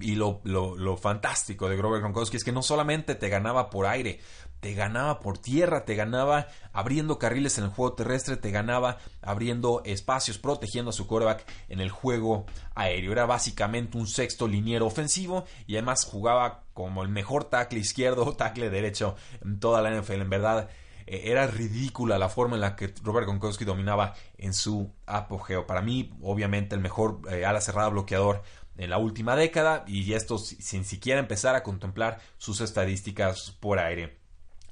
Y 0.00 0.14
lo, 0.14 0.40
lo, 0.44 0.96
fantástico 0.96 1.68
de 1.68 1.76
Grover 1.76 2.00
Gronkowski 2.00 2.38
es 2.38 2.44
que 2.44 2.52
no 2.52 2.62
solamente 2.62 3.14
te 3.14 3.28
ganaba 3.28 3.68
por 3.68 3.86
aire, 3.86 4.20
te 4.62 4.74
ganaba 4.74 5.18
por 5.18 5.38
tierra, 5.38 5.84
te 5.84 5.96
ganaba 5.96 6.46
abriendo 6.72 7.18
carriles 7.18 7.58
en 7.58 7.64
el 7.64 7.70
juego 7.70 7.94
terrestre, 7.94 8.36
te 8.36 8.52
ganaba 8.52 8.98
abriendo 9.20 9.82
espacios, 9.84 10.38
protegiendo 10.38 10.90
a 10.90 10.92
su 10.92 11.08
quarterback 11.08 11.44
en 11.68 11.80
el 11.80 11.90
juego 11.90 12.46
aéreo. 12.76 13.10
Era 13.10 13.26
básicamente 13.26 13.98
un 13.98 14.06
sexto 14.06 14.46
liniero 14.46 14.86
ofensivo 14.86 15.46
y 15.66 15.74
además 15.74 16.04
jugaba 16.04 16.62
como 16.74 17.02
el 17.02 17.08
mejor 17.08 17.42
tackle 17.42 17.80
izquierdo 17.80 18.24
o 18.24 18.36
tackle 18.36 18.70
derecho 18.70 19.16
en 19.44 19.58
toda 19.58 19.82
la 19.82 19.90
NFL. 19.90 20.20
En 20.20 20.30
verdad, 20.30 20.68
eh, 21.08 21.22
era 21.24 21.48
ridícula 21.48 22.16
la 22.16 22.28
forma 22.28 22.54
en 22.54 22.60
la 22.60 22.76
que 22.76 22.94
Robert 23.02 23.26
Gronkowski 23.26 23.64
dominaba 23.64 24.14
en 24.38 24.54
su 24.54 24.92
apogeo. 25.06 25.66
Para 25.66 25.82
mí, 25.82 26.16
obviamente, 26.22 26.76
el 26.76 26.80
mejor 26.80 27.22
eh, 27.28 27.44
ala 27.44 27.60
cerrada 27.60 27.88
bloqueador 27.88 28.44
en 28.76 28.90
la 28.90 28.98
última 28.98 29.34
década 29.34 29.82
y 29.88 30.12
esto 30.12 30.38
sin 30.38 30.84
siquiera 30.84 31.18
empezar 31.18 31.56
a 31.56 31.64
contemplar 31.64 32.20
sus 32.38 32.60
estadísticas 32.60 33.50
por 33.58 33.80
aire. 33.80 34.21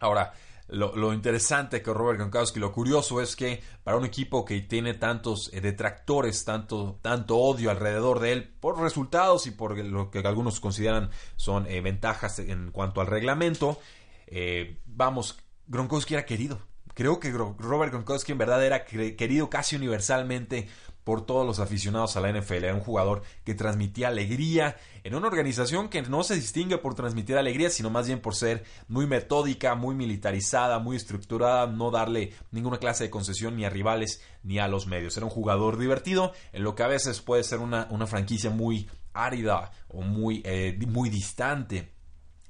Ahora, 0.01 0.33
lo, 0.71 1.13
interesante 1.13 1.83
que 1.83 1.93
Robert 1.93 2.19
Gronkowski, 2.19 2.61
lo 2.61 2.73
curioso 2.73 3.21
es 3.21 3.35
que 3.35 3.61
para 3.83 3.97
un 3.97 4.05
equipo 4.05 4.45
que 4.45 4.61
tiene 4.61 4.95
tantos 4.95 5.53
eh, 5.53 5.61
detractores, 5.61 6.45
tanto, 6.45 6.99
tanto 7.03 7.37
odio 7.37 7.71
alrededor 7.71 8.21
de 8.21 8.33
él, 8.33 8.49
por 8.61 8.81
resultados 8.81 9.47
y 9.47 9.51
por 9.51 9.77
lo 9.77 10.11
que 10.11 10.21
algunos 10.21 10.61
consideran 10.61 11.11
son 11.37 11.67
eh, 11.67 11.81
ventajas 11.81 12.39
en 12.39 12.71
cuanto 12.71 13.01
al 13.01 13.09
reglamento, 13.09 13.81
eh, 14.29 14.79
vamos, 14.87 15.39
Gronkowski 15.67 16.15
era 16.15 16.25
querido. 16.25 16.61
Creo 16.95 17.19
que 17.19 17.31
Robert 17.31 17.93
Gronkowski 17.93 18.33
en 18.33 18.39
verdad 18.39 18.65
era 18.65 18.85
querido 18.85 19.49
casi 19.49 19.77
universalmente 19.77 20.69
por 21.05 21.25
todos 21.25 21.47
los 21.47 21.59
aficionados 21.59 22.17
a 22.17 22.21
la 22.21 22.33
NFL. 22.33 22.65
Era 22.65 22.75
un 22.75 22.81
jugador 22.81 23.23
que 23.45 23.55
transmitía 23.55 24.09
alegría 24.09 24.77
en 25.05 25.15
una 25.15 25.29
organización 25.29 25.89
que 25.89 26.03
no 26.03 26.23
se 26.23 26.35
distingue 26.35 26.79
por 26.79 26.95
transmitir 26.95 27.37
alegría, 27.37 27.71
sino 27.71 27.91
más 27.91 28.07
bien 28.07 28.21
por 28.21 28.35
ser 28.35 28.65
muy 28.89 29.07
metódica, 29.07 29.75
muy 29.75 29.95
militarizada, 29.95 30.79
muy 30.79 30.97
estructurada, 30.97 31.67
no 31.67 31.91
darle 31.91 32.33
ninguna 32.51 32.79
clase 32.79 33.05
de 33.05 33.11
concesión 33.11 33.57
ni 33.57 33.65
a 33.65 33.71
rivales 33.71 34.23
ni 34.43 34.59
a 34.59 34.69
los 34.69 34.87
medios. 34.87 35.17
Era 35.17 35.27
un 35.27 35.33
jugador 35.33 35.79
divertido, 35.79 36.33
en 36.53 36.65
lo 36.65 36.75
que 36.75 36.83
a 36.83 36.89
veces 36.89 37.21
puede 37.21 37.45
ser 37.45 37.61
una, 37.61 37.87
franquicia 38.07 38.51
muy 38.51 38.89
árida 39.13 39.71
o 39.89 40.03
muy, 40.03 40.43
eh, 40.45 40.79
muy 40.87 41.11
distante 41.11 42.00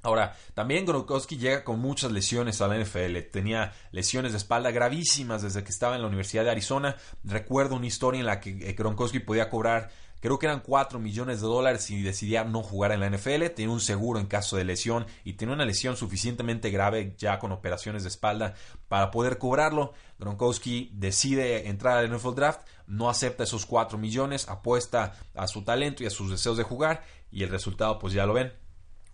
Ahora, 0.03 0.35
también 0.55 0.85
Gronkowski 0.85 1.37
llega 1.37 1.63
con 1.63 1.79
muchas 1.79 2.11
lesiones 2.11 2.61
a 2.61 2.67
la 2.67 2.77
NFL. 2.77 3.19
Tenía 3.31 3.73
lesiones 3.91 4.31
de 4.31 4.39
espalda 4.39 4.71
gravísimas 4.71 5.43
desde 5.43 5.63
que 5.63 5.69
estaba 5.69 5.95
en 5.95 6.01
la 6.01 6.07
Universidad 6.07 6.43
de 6.43 6.51
Arizona. 6.51 6.95
Recuerdo 7.23 7.75
una 7.75 7.85
historia 7.85 8.19
en 8.19 8.25
la 8.25 8.39
que 8.39 8.49
eh, 8.49 8.73
Gronkowski 8.73 9.19
podía 9.19 9.49
cobrar, 9.49 9.91
creo 10.19 10.39
que 10.39 10.47
eran 10.47 10.61
4 10.61 10.97
millones 10.97 11.41
de 11.41 11.47
dólares 11.47 11.83
si 11.83 12.01
decidía 12.01 12.43
no 12.43 12.63
jugar 12.63 12.93
en 12.93 12.99
la 13.01 13.09
NFL. 13.11 13.45
Tenía 13.55 13.71
un 13.71 13.79
seguro 13.79 14.19
en 14.19 14.25
caso 14.25 14.57
de 14.57 14.63
lesión 14.63 15.05
y 15.23 15.33
tenía 15.33 15.53
una 15.53 15.65
lesión 15.65 15.95
suficientemente 15.95 16.71
grave 16.71 17.13
ya 17.19 17.37
con 17.37 17.51
operaciones 17.51 18.01
de 18.01 18.09
espalda 18.09 18.55
para 18.87 19.11
poder 19.11 19.37
cobrarlo. 19.37 19.93
Gronkowski 20.17 20.89
decide 20.93 21.67
entrar 21.69 21.99
al 21.99 22.11
NFL 22.11 22.33
Draft, 22.33 22.61
no 22.87 23.07
acepta 23.07 23.43
esos 23.43 23.67
4 23.67 23.99
millones, 23.99 24.49
apuesta 24.49 25.13
a 25.35 25.47
su 25.47 25.63
talento 25.63 26.01
y 26.01 26.07
a 26.07 26.11
sus 26.11 26.31
deseos 26.31 26.57
de 26.57 26.63
jugar 26.63 27.03
y 27.29 27.43
el 27.43 27.49
resultado 27.49 27.99
pues 27.99 28.13
ya 28.13 28.25
lo 28.25 28.33
ven 28.33 28.60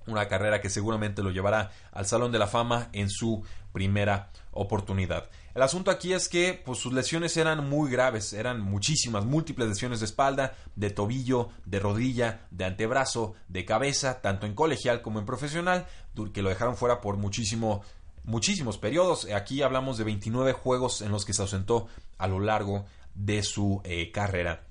una 0.08 0.28
carrera 0.28 0.62
que 0.62 0.70
seguramente 0.70 1.22
lo 1.22 1.32
llevará 1.32 1.72
al 1.92 2.06
Salón 2.06 2.32
de 2.32 2.40
la 2.40 2.48
Fama 2.48 2.90
en 2.94 3.10
su 3.10 3.44
primera 3.72 4.30
oportunidad. 4.52 5.30
El 5.54 5.62
asunto 5.62 5.92
aquí 5.92 6.14
es 6.14 6.30
que 6.30 6.62
pues, 6.66 6.80
sus 6.80 6.94
lesiones 6.94 7.36
eran 7.38 7.68
muy 7.68 7.90
graves, 7.90 8.34
eran 8.34 8.62
muchísimas, 8.62 9.26
múltiples 9.26 9.68
lesiones 9.68 10.00
de 10.00 10.06
espalda, 10.06 10.56
de 10.76 10.92
tobillo, 10.92 11.50
de 11.66 11.80
rodilla, 11.80 12.42
de 12.52 12.66
antebrazo, 12.66 13.34
de 13.48 13.66
cabeza, 13.66 14.22
tanto 14.22 14.46
en 14.46 14.54
colegial 14.54 15.02
como 15.02 15.20
en 15.20 15.26
profesional, 15.26 15.88
que 16.34 16.42
lo 16.42 16.50
dejaron 16.50 16.78
fuera 16.78 17.02
por 17.02 17.18
muchísimo, 17.18 17.82
muchísimos 18.24 18.78
periodos. 18.78 19.26
Aquí 19.34 19.64
hablamos 19.64 19.98
de 19.98 20.04
29 20.04 20.54
juegos 20.54 21.02
en 21.02 21.12
los 21.12 21.26
que 21.26 21.34
se 21.34 21.42
ausentó 21.42 21.88
a 22.20 22.28
lo 22.28 22.40
largo 22.40 22.86
de 23.16 23.42
su 23.42 23.82
eh, 23.84 24.12
carrera. 24.12 24.67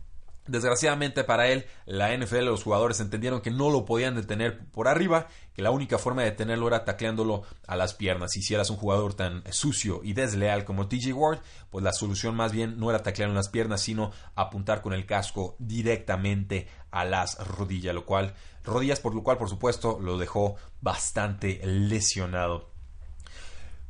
Desgraciadamente 0.47 1.25
para 1.25 1.49
él, 1.49 1.67
la 1.87 2.17
NFL, 2.17 2.45
los 2.45 2.62
jugadores 2.62 3.00
entendieron 3.00 3.41
que 3.41 3.50
no 3.50 3.71
lo 3.71 3.85
podían 3.85 4.15
detener 4.15 4.65
por 4.71 4.88
arriba, 4.88 5.29
que 5.55 5.62
la 5.62 5.71
única 5.71 5.99
forma 5.99 6.23
de 6.23 6.31
detenerlo 6.31 6.69
era 6.69 6.85
tacleándolo 6.85 7.43
a 7.67 7.76
las 7.76 7.95
piernas. 7.95 8.37
Y 8.37 8.43
si 8.43 8.55
eras 8.55 8.71
un 8.71 8.76
jugador 8.76 9.15
tan 9.15 9.43
sucio 9.53 10.00
y 10.05 10.12
desleal 10.12 10.65
como 10.65 10.88
TJ 10.88 11.12
Ward, 11.12 11.41
pues 11.71 11.85
la 11.85 11.93
solución 11.93 12.37
más 12.37 12.53
bien 12.53 12.79
no 12.79 12.91
era 12.91 13.03
taclear 13.03 13.31
en 13.31 13.37
las 13.37 13.49
piernas, 13.49 13.81
sino 13.81 14.12
apuntar 14.35 14.83
con 14.83 14.93
el 14.93 15.07
casco 15.07 15.57
directamente 15.59 16.69
a 16.91 17.05
las 17.05 17.38
rodillas, 17.47 17.95
lo 17.95 18.07
cual, 18.07 18.35
rodillas 18.65 19.00
por 19.00 19.15
lo 19.15 19.23
cual 19.23 19.38
por 19.38 19.49
supuesto 19.49 19.99
lo 20.00 20.19
dejó 20.19 20.57
bastante 20.81 21.61
lesionado. 21.65 22.75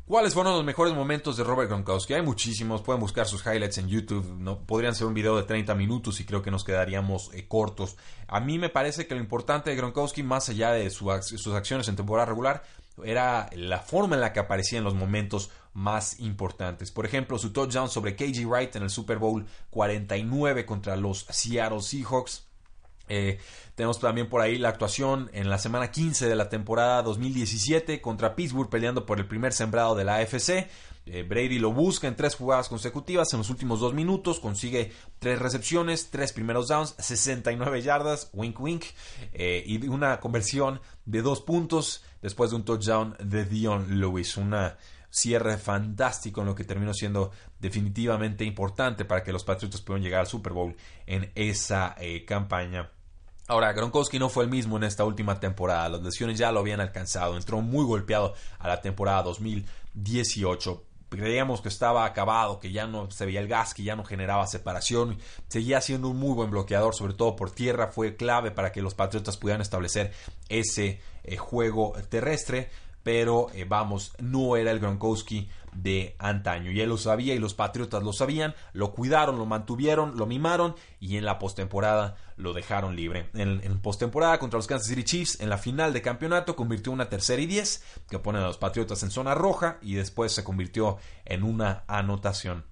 ¿Cuáles 0.07 0.35
fueron 0.35 0.53
los 0.53 0.65
mejores 0.65 0.95
momentos 0.95 1.37
de 1.37 1.43
Robert 1.43 1.69
Gronkowski? 1.69 2.15
Hay 2.15 2.23
muchísimos, 2.23 2.81
pueden 2.81 3.01
buscar 3.01 3.27
sus 3.27 3.45
highlights 3.45 3.79
en 3.79 3.89
YouTube, 3.89 4.25
no 4.39 4.61
podrían 4.61 4.95
ser 4.95 5.09
un 5.09 5.15
video 5.15 5.37
de 5.37 5.43
30 5.43 5.75
minutos 5.75 6.21
y 6.21 6.25
creo 6.25 6.43
que 6.43 6.53
nos 6.53 6.63
quedaríamos 6.63 7.35
eh, 7.35 7.49
cortos. 7.49 7.97
A 8.29 8.39
mí 8.39 8.57
me 8.57 8.69
parece 8.69 9.09
que 9.09 9.17
lo 9.17 9.21
importante 9.21 9.69
de 9.69 9.75
Gronkowski, 9.75 10.23
más 10.23 10.49
allá 10.49 10.71
de 10.71 10.91
sus 10.91 11.49
acciones 11.53 11.89
en 11.89 11.97
temporada 11.97 12.25
regular, 12.25 12.63
era 13.03 13.51
la 13.57 13.81
forma 13.81 14.15
en 14.15 14.21
la 14.21 14.33
que 14.33 14.39
aparecía 14.39 14.79
en 14.79 14.85
los 14.85 14.95
momentos 14.95 15.51
más 15.75 16.21
importantes. 16.21 16.93
Por 16.93 17.05
ejemplo, 17.05 17.37
su 17.37 17.51
touchdown 17.53 17.89
sobre 17.89 18.15
KG 18.15 18.47
Wright 18.47 18.77
en 18.77 18.85
el 18.85 18.91
Super 18.91 19.19
Bowl 19.19 19.45
49 19.71 20.67
contra 20.67 20.95
los 20.95 21.27
Seattle 21.31 21.83
Seahawks 21.83 22.47
eh, 23.09 23.39
tenemos 23.75 24.01
también 24.01 24.29
por 24.29 24.41
ahí 24.41 24.57
la 24.57 24.71
actuación 24.71 25.31
en 25.35 25.51
la 25.51 25.59
semana 25.59 25.91
15 25.91 26.29
de 26.29 26.35
la 26.35 26.49
temporada 26.49 27.03
2017 27.03 28.01
contra 28.01 28.35
Pittsburgh 28.35 28.71
peleando 28.71 29.05
por 29.05 29.19
el 29.19 29.27
primer 29.27 29.53
sembrado 29.53 29.95
de 29.95 30.05
la 30.05 30.17
AFC. 30.17 30.69
Eh, 31.09 31.23
Brady 31.23 31.61
lo 31.61 31.73
busca 31.73 32.09
en 32.09 32.17
tres 32.17 32.35
jugadas 32.35 32.69
consecutivas 32.69 33.33
en 33.33 33.39
los 33.39 33.51
últimos 33.51 33.79
dos 33.79 33.95
minutos, 33.95 34.41
consigue 34.41 34.93
tres 35.21 35.39
recepciones, 35.39 36.11
tres 36.11 36.33
primeros 36.33 36.69
downs, 36.69 36.97
69 36.99 37.83
yardas, 37.83 38.31
wink 38.33 38.59
wink, 38.59 38.85
eh, 39.33 39.63
y 39.65 39.87
una 39.87 40.19
conversión 40.21 40.81
de 41.05 41.23
dos 41.23 41.43
puntos 41.43 42.03
después 42.23 42.51
de 42.51 42.57
un 42.57 42.65
touchdown 42.65 43.15
de 43.23 43.45
Dion 43.45 44.01
Lewis. 44.01 44.37
Una 44.37 44.79
cierre 45.11 45.59
fantástico 45.59 46.41
en 46.41 46.47
lo 46.47 46.55
que 46.55 46.65
terminó 46.65 46.93
siendo 46.93 47.31
definitivamente 47.61 48.45
importante 48.45 49.05
para 49.05 49.23
que 49.23 49.33
los 49.33 49.45
Patriots 49.45 49.83
puedan 49.83 50.03
llegar 50.03 50.21
al 50.21 50.27
Super 50.27 50.55
Bowl 50.55 50.75
en 51.07 51.31
esa 51.35 51.95
campaña. 52.27 52.91
Ahora, 53.49 53.73
Gronkowski 53.73 54.19
no 54.19 54.29
fue 54.29 54.43
el 54.43 54.51
mismo 54.51 54.77
en 54.77 54.83
esta 54.83 55.05
última 55.05 55.39
temporada. 55.39 55.89
Las 55.89 56.03
lesiones 56.03 56.37
ya 56.37 56.51
lo 56.51 56.61
habían 56.61 56.81
alcanzado. 56.81 57.37
Entró 57.37 57.61
muy 57.61 57.85
golpeado 57.85 58.35
a 58.59 58.67
la 58.67 58.81
temporada 58.81 59.23
2018. 59.23 60.83
Creíamos 61.09 61.61
que 61.61 61.69
estaba 61.69 62.05
acabado, 62.05 62.59
que 62.59 62.73
ya 62.73 62.89
no 62.89 63.09
se 63.13 63.25
veía 63.25 63.39
el 63.39 63.47
gas, 63.47 63.73
que 63.73 63.85
ya 63.85 63.95
no 63.95 64.05
generaba 64.05 64.49
separación. 64.49 65.19
Seguía 65.47 65.81
siendo 65.81 66.09
un 66.09 66.17
muy 66.17 66.35
buen 66.35 66.51
bloqueador, 66.51 66.97
sobre 66.97 67.15
todo 67.15 67.37
por 67.37 67.53
tierra. 67.53 67.93
Fue 67.93 68.17
clave 68.17 68.51
para 68.51 68.73
que 68.73 68.83
los 68.83 68.95
Patriotas 68.95 69.37
pudieran 69.37 69.61
establecer 69.63 70.13
ese 70.49 71.01
eh, 71.23 71.37
juego 71.37 71.93
terrestre. 72.09 72.69
Pero 73.05 73.47
eh, 73.55 73.65
vamos, 73.65 74.13
no 74.19 74.57
era 74.57 74.73
el 74.73 74.81
Gronkowski 74.81 75.49
de 75.83 76.17
antaño. 76.19 76.71
Y 76.71 76.81
él 76.81 76.89
lo 76.89 76.99
sabía 76.99 77.35
y 77.35 77.39
los 77.39 77.55
Patriotas 77.55 78.03
lo 78.03 78.13
sabían, 78.13 78.55
lo 78.73 78.93
cuidaron, 78.93 79.39
lo 79.39 79.47
mantuvieron, 79.47 80.17
lo 80.17 80.27
mimaron 80.27 80.75
y 81.01 81.17
en 81.17 81.25
la 81.25 81.39
postemporada 81.39 82.17
lo 82.37 82.53
dejaron 82.53 82.97
libre. 82.97 83.31
En, 83.35 83.61
en 83.63 83.81
postemporada 83.81 84.39
contra 84.39 84.59
los 84.59 84.67
Kansas 84.67 84.89
City 84.89 85.05
Chiefs, 85.05 85.41
en 85.41 85.49
la 85.49 85.59
final 85.59 85.93
de 85.93 86.03
campeonato, 86.03 86.57
convirtió 86.57 86.93
una 86.93 87.09
tercera 87.09 87.41
y 87.41 87.47
diez 87.47 87.83
que 88.09 88.19
pone 88.19 88.39
a 88.39 88.43
los 88.43 88.59
Patriotas 88.59 89.03
en 89.03 89.11
zona 89.11 89.35
roja 89.35 89.79
y 89.83 89.95
después 89.95 90.33
se 90.33 90.45
convirtió 90.45 90.99
en 91.25 91.43
una 91.43 91.85
anotación. 91.87 92.65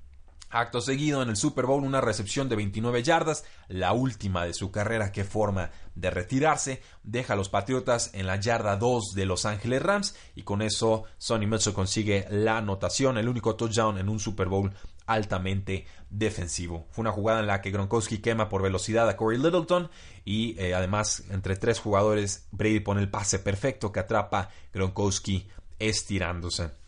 Acto 0.54 0.80
seguido 0.80 1.20
en 1.20 1.30
el 1.30 1.37
Super 1.37 1.66
Bowl 1.66 1.82
una 1.82 2.00
recepción 2.00 2.49
de 2.49 2.54
29 2.54 3.02
yardas, 3.02 3.44
la 3.66 3.92
última 3.92 4.44
de 4.44 4.54
su 4.54 4.70
carrera 4.70 5.11
que 5.11 5.25
forma 5.25 5.73
de 5.96 6.11
retirarse, 6.11 6.80
deja 7.02 7.32
a 7.32 7.37
los 7.37 7.49
Patriotas 7.49 8.11
en 8.14 8.28
la 8.28 8.37
yarda 8.37 8.76
2 8.76 9.14
de 9.16 9.26
Los 9.26 9.46
Ángeles 9.46 9.82
Rams 9.82 10.14
y 10.37 10.44
con 10.44 10.62
eso 10.62 11.06
Sonny 11.18 11.49
Mitchell 11.49 11.73
consigue 11.73 12.28
la 12.30 12.58
anotación, 12.58 13.18
el 13.18 13.28
único 13.28 13.56
touchdown 13.56 13.99
en 13.99 14.08
un 14.08 14.20
Super 14.20 14.46
Bowl 14.46 14.73
altamente 15.06 15.87
defensivo. 16.08 16.87
Fue 16.92 17.02
una 17.02 17.11
jugada 17.11 17.40
en 17.40 17.49
la 17.49 17.61
que 17.61 17.73
Gronkowski 17.73 18.18
quema 18.18 18.49
por 18.49 18.62
velocidad 18.62 19.08
a 19.08 19.16
Corey 19.16 19.40
Littleton 19.40 19.90
y 20.25 20.56
eh, 20.61 20.73
además 20.76 21.25
entre 21.30 21.56
tres 21.56 21.80
jugadores 21.80 22.46
Brady 22.52 22.78
pone 22.78 23.00
el 23.00 23.11
pase 23.11 23.40
perfecto 23.40 23.90
que 23.90 23.99
atrapa 23.99 24.50
Gronkowski 24.73 25.49
estirándose. 25.80 26.84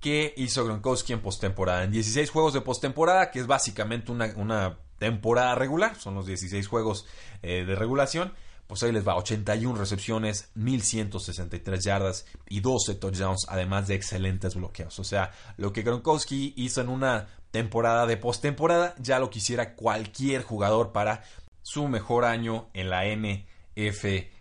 ¿Qué 0.00 0.32
hizo 0.36 0.64
Gronkowski 0.64 1.12
en 1.12 1.20
postemporada? 1.20 1.82
En 1.82 1.90
16 1.90 2.30
juegos 2.30 2.54
de 2.54 2.60
postemporada, 2.60 3.30
que 3.30 3.40
es 3.40 3.46
básicamente 3.46 4.12
una, 4.12 4.78
temporada 4.98 5.54
regular, 5.54 5.96
son 5.96 6.14
los 6.14 6.26
16 6.26 6.66
juegos 6.66 7.06
eh, 7.42 7.64
de 7.64 7.74
regulación, 7.76 8.32
pues 8.68 8.82
ahí 8.82 8.92
les 8.92 9.06
va, 9.06 9.16
81 9.16 9.78
recepciones, 9.78 10.50
1163 10.54 11.82
yardas 11.82 12.26
y 12.48 12.60
12 12.60 12.96
touchdowns, 12.96 13.46
además 13.48 13.88
de 13.88 13.94
excelentes 13.94 14.54
bloqueos. 14.56 14.98
O 14.98 15.04
sea, 15.04 15.32
lo 15.56 15.72
que 15.72 15.82
Gronkowski 15.82 16.52
hizo 16.56 16.80
en 16.80 16.90
una 16.90 17.28
temporada 17.50 18.06
de 18.06 18.18
postemporada, 18.18 18.94
ya 18.98 19.18
lo 19.18 19.30
quisiera 19.30 19.74
cualquier 19.74 20.42
jugador 20.42 20.92
para 20.92 21.22
su 21.62 21.88
mejor 21.88 22.24
año 22.24 22.68
en 22.74 22.90
la 22.90 23.04
NFL. 23.06 24.37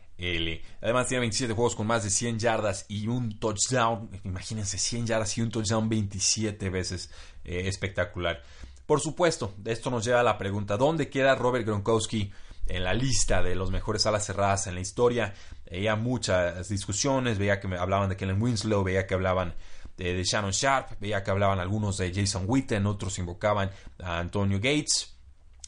Además 0.82 1.08
tiene 1.08 1.22
27 1.22 1.54
juegos 1.54 1.76
con 1.76 1.86
más 1.86 2.04
de 2.04 2.10
100 2.10 2.40
yardas 2.40 2.86
y 2.88 3.08
un 3.08 3.38
touchdown. 3.40 4.10
Imagínense 4.24 4.78
100 4.78 5.08
yardas 5.08 5.38
y 5.38 5.42
un 5.42 5.52
touchdown 5.52 5.88
27 5.88 6.70
veces. 6.70 7.12
Eh, 7.48 7.70
espectacular. 7.70 8.44
Por 8.86 9.00
supuesto, 9.00 9.54
esto 9.64 9.90
nos 9.90 10.04
lleva 10.04 10.20
a 10.20 10.24
la 10.24 10.38
pregunta, 10.38 10.76
¿dónde 10.76 11.10
queda 11.10 11.34
Robert 11.34 11.66
Gronkowski 11.66 12.30
en 12.68 12.84
la 12.84 12.94
lista 12.94 13.42
de 13.42 13.56
los 13.56 13.72
mejores 13.72 14.06
alas 14.06 14.26
cerradas 14.26 14.68
en 14.68 14.76
la 14.76 14.82
historia? 14.82 15.34
Veía 15.70 15.96
muchas 15.96 16.68
discusiones, 16.68 17.38
veía 17.38 17.62
que 17.62 17.70
me 17.70 17.78
hablaban 17.78 18.10
de 18.10 18.18
Kellen 18.18 18.42
Winslow, 18.42 18.84
veía 18.84 19.08
que 19.08 19.14
hablaban 19.14 19.56
de, 19.96 20.22
Shannon 20.26 20.52
Sharp, 20.52 21.00
veía 21.00 21.24
que 21.24 21.32
hablaban 21.32 21.60
algunos 21.60 21.98
de 21.98 22.14
Jason 22.14 22.44
Witten, 22.48 22.86
otros 22.86 23.18
invocaban 23.18 23.72
a 24.04 24.20
Antonio 24.20 24.58
Gates. 24.58 25.16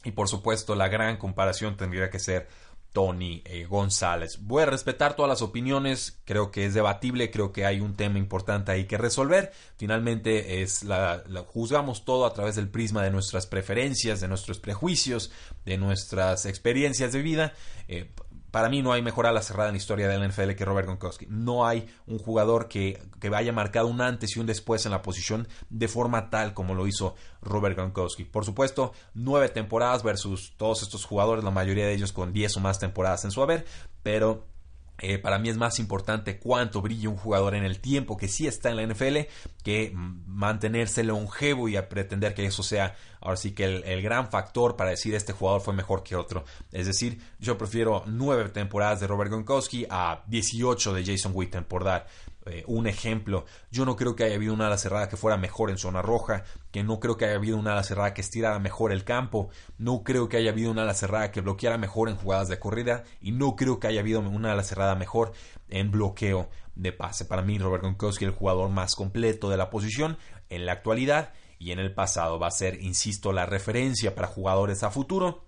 Y 0.03 0.11
por 0.11 0.27
supuesto, 0.27 0.75
la 0.75 0.89
gran 0.89 1.15
comparación 1.15 1.77
tendría 1.77 2.09
que 2.09 2.19
ser 2.19 2.49
Tony 2.93 3.43
eh, 3.45 3.65
González. 3.65 4.39
Voy 4.41 4.63
a 4.63 4.65
respetar 4.65 5.15
todas 5.15 5.29
las 5.29 5.41
opiniones, 5.41 6.19
creo 6.25 6.51
que 6.51 6.65
es 6.65 6.73
debatible, 6.73 7.29
creo 7.29 7.51
que 7.51 7.65
hay 7.65 7.79
un 7.81 7.95
tema 7.95 8.17
importante 8.17 8.71
ahí 8.71 8.85
que 8.85 8.97
resolver. 8.97 9.51
Finalmente 9.77 10.61
es 10.61 10.83
la, 10.83 11.23
juzgamos 11.47 12.03
todo 12.03 12.25
a 12.25 12.33
través 12.33 12.55
del 12.55 12.69
prisma 12.69 13.03
de 13.03 13.11
nuestras 13.11 13.45
preferencias, 13.45 14.21
de 14.21 14.27
nuestros 14.27 14.59
prejuicios, 14.59 15.31
de 15.65 15.77
nuestras 15.77 16.45
experiencias 16.45 17.13
de 17.13 17.21
vida. 17.21 17.53
Eh, 17.87 18.11
para 18.51 18.69
mí 18.69 18.81
no 18.81 18.91
hay 18.91 19.01
mejor 19.01 19.27
ala 19.27 19.41
cerrada 19.41 19.69
en 19.69 19.73
la 19.73 19.77
historia 19.77 20.07
de 20.07 20.27
NFL 20.27 20.51
que 20.51 20.65
Robert 20.65 20.87
Gronkowski. 20.87 21.27
No 21.29 21.65
hay 21.65 21.87
un 22.07 22.19
jugador 22.19 22.67
que, 22.67 23.01
que, 23.19 23.33
haya 23.35 23.53
marcado 23.53 23.87
un 23.87 24.01
antes 24.01 24.35
y 24.35 24.39
un 24.39 24.45
después 24.45 24.85
en 24.85 24.91
la 24.91 25.01
posición 25.01 25.47
de 25.69 25.87
forma 25.87 26.29
tal 26.29 26.53
como 26.53 26.75
lo 26.75 26.87
hizo 26.87 27.15
Robert 27.41 27.75
Gronkowski. 27.75 28.25
Por 28.25 28.45
supuesto, 28.45 28.93
nueve 29.13 29.49
temporadas 29.49 30.03
versus 30.03 30.53
todos 30.57 30.81
estos 30.81 31.05
jugadores, 31.05 31.43
la 31.43 31.51
mayoría 31.51 31.85
de 31.85 31.93
ellos 31.93 32.11
con 32.11 32.33
diez 32.33 32.55
o 32.57 32.59
más 32.59 32.79
temporadas 32.79 33.23
en 33.25 33.31
su 33.31 33.41
haber, 33.41 33.65
pero 34.03 34.45
eh, 35.01 35.17
para 35.17 35.39
mí 35.39 35.49
es 35.49 35.57
más 35.57 35.79
importante 35.79 36.39
cuánto 36.39 36.81
brilla 36.81 37.09
un 37.09 37.17
jugador 37.17 37.55
en 37.55 37.63
el 37.63 37.79
tiempo 37.79 38.17
que 38.17 38.27
sí 38.27 38.47
está 38.47 38.69
en 38.69 38.75
la 38.77 38.85
NFL 38.85 39.17
que 39.63 39.91
mantenerse 39.93 41.03
longevo 41.03 41.67
y 41.69 41.75
a 41.75 41.89
pretender 41.89 42.33
que 42.33 42.45
eso 42.45 42.63
sea 42.63 42.95
ahora 43.21 43.37
sí 43.37 43.51
que 43.51 43.65
el, 43.65 44.01
gran 44.01 44.29
factor 44.29 44.75
para 44.75 44.91
decir 44.91 45.13
este 45.15 45.33
jugador 45.33 45.61
fue 45.61 45.73
mejor 45.73 46.03
que 46.03 46.15
otro. 46.15 46.45
Es 46.71 46.87
decir, 46.87 47.21
yo 47.39 47.57
prefiero 47.57 48.03
nueve 48.05 48.49
temporadas 48.49 48.99
de 48.99 49.07
Robert 49.07 49.31
Gronkowski 49.31 49.85
a 49.89 50.23
18 50.27 50.93
de 50.93 51.05
Jason 51.05 51.31
Witten 51.35 51.63
por 51.65 51.83
dar 51.83 52.07
eh, 52.45 52.63
un 52.67 52.87
ejemplo. 52.87 53.45
Yo 53.69 53.85
no 53.85 53.95
creo 53.95 54.15
que 54.15 54.23
haya 54.23 54.35
habido 54.35 54.53
una 54.53 54.67
ala 54.67 54.77
cerrada 54.77 55.09
que 55.09 55.17
fuera 55.17 55.37
mejor 55.37 55.69
en 55.69 55.77
zona 55.77 56.01
roja, 56.01 56.43
que 56.71 56.83
no 56.83 56.99
creo 56.99 57.17
que 57.17 57.25
haya 57.25 57.35
habido 57.35 57.57
una 57.57 57.73
ala 57.73 57.83
cerrada 57.83 58.13
que 58.13 58.21
estirara 58.21 58.59
mejor 58.59 58.91
el 58.91 59.03
campo, 59.03 59.49
no 59.77 60.03
creo 60.03 60.29
que 60.29 60.37
haya 60.37 60.51
habido 60.51 60.71
una 60.71 60.83
ala 60.83 60.93
cerrada 60.93 61.31
que 61.31 61.41
bloqueara 61.41 61.77
mejor 61.77 62.09
en 62.09 62.15
jugadas 62.15 62.47
de 62.47 62.59
corrida 62.59 63.03
y 63.21 63.31
no 63.31 63.55
creo 63.55 63.79
que 63.79 63.87
haya 63.87 63.99
habido 63.99 64.21
una 64.21 64.53
ala 64.53 64.63
cerrada 64.63 64.95
mejor 64.95 65.33
en 65.69 65.91
bloqueo 65.91 66.49
de 66.75 66.93
pase. 66.93 67.25
Para 67.25 67.41
mí, 67.41 67.59
Robert 67.59 67.83
Gronkowski 67.83 68.25
el 68.25 68.31
jugador 68.31 68.69
más 68.69 68.95
completo 68.95 69.49
de 69.49 69.57
la 69.57 69.69
posición 69.69 70.17
en 70.49 70.65
la 70.65 70.71
actualidad 70.71 71.33
y 71.59 71.71
en 71.71 71.79
el 71.79 71.93
pasado 71.93 72.39
va 72.39 72.47
a 72.47 72.51
ser, 72.51 72.81
insisto, 72.81 73.33
la 73.33 73.45
referencia 73.45 74.15
para 74.15 74.27
jugadores 74.27 74.83
a 74.83 74.91
futuro 74.91 75.43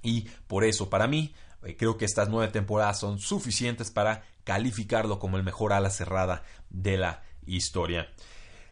y 0.00 0.28
por 0.46 0.64
eso 0.64 0.88
para 0.88 1.08
mí 1.08 1.34
eh, 1.64 1.76
creo 1.76 1.96
que 1.96 2.04
estas 2.04 2.28
nueve 2.28 2.52
temporadas 2.52 3.00
son 3.00 3.18
suficientes 3.18 3.90
para 3.90 4.22
calificarlo 4.46 5.18
como 5.18 5.36
el 5.36 5.42
mejor 5.42 5.72
ala 5.72 5.90
cerrada 5.90 6.44
de 6.70 6.96
la 6.96 7.24
historia. 7.46 8.08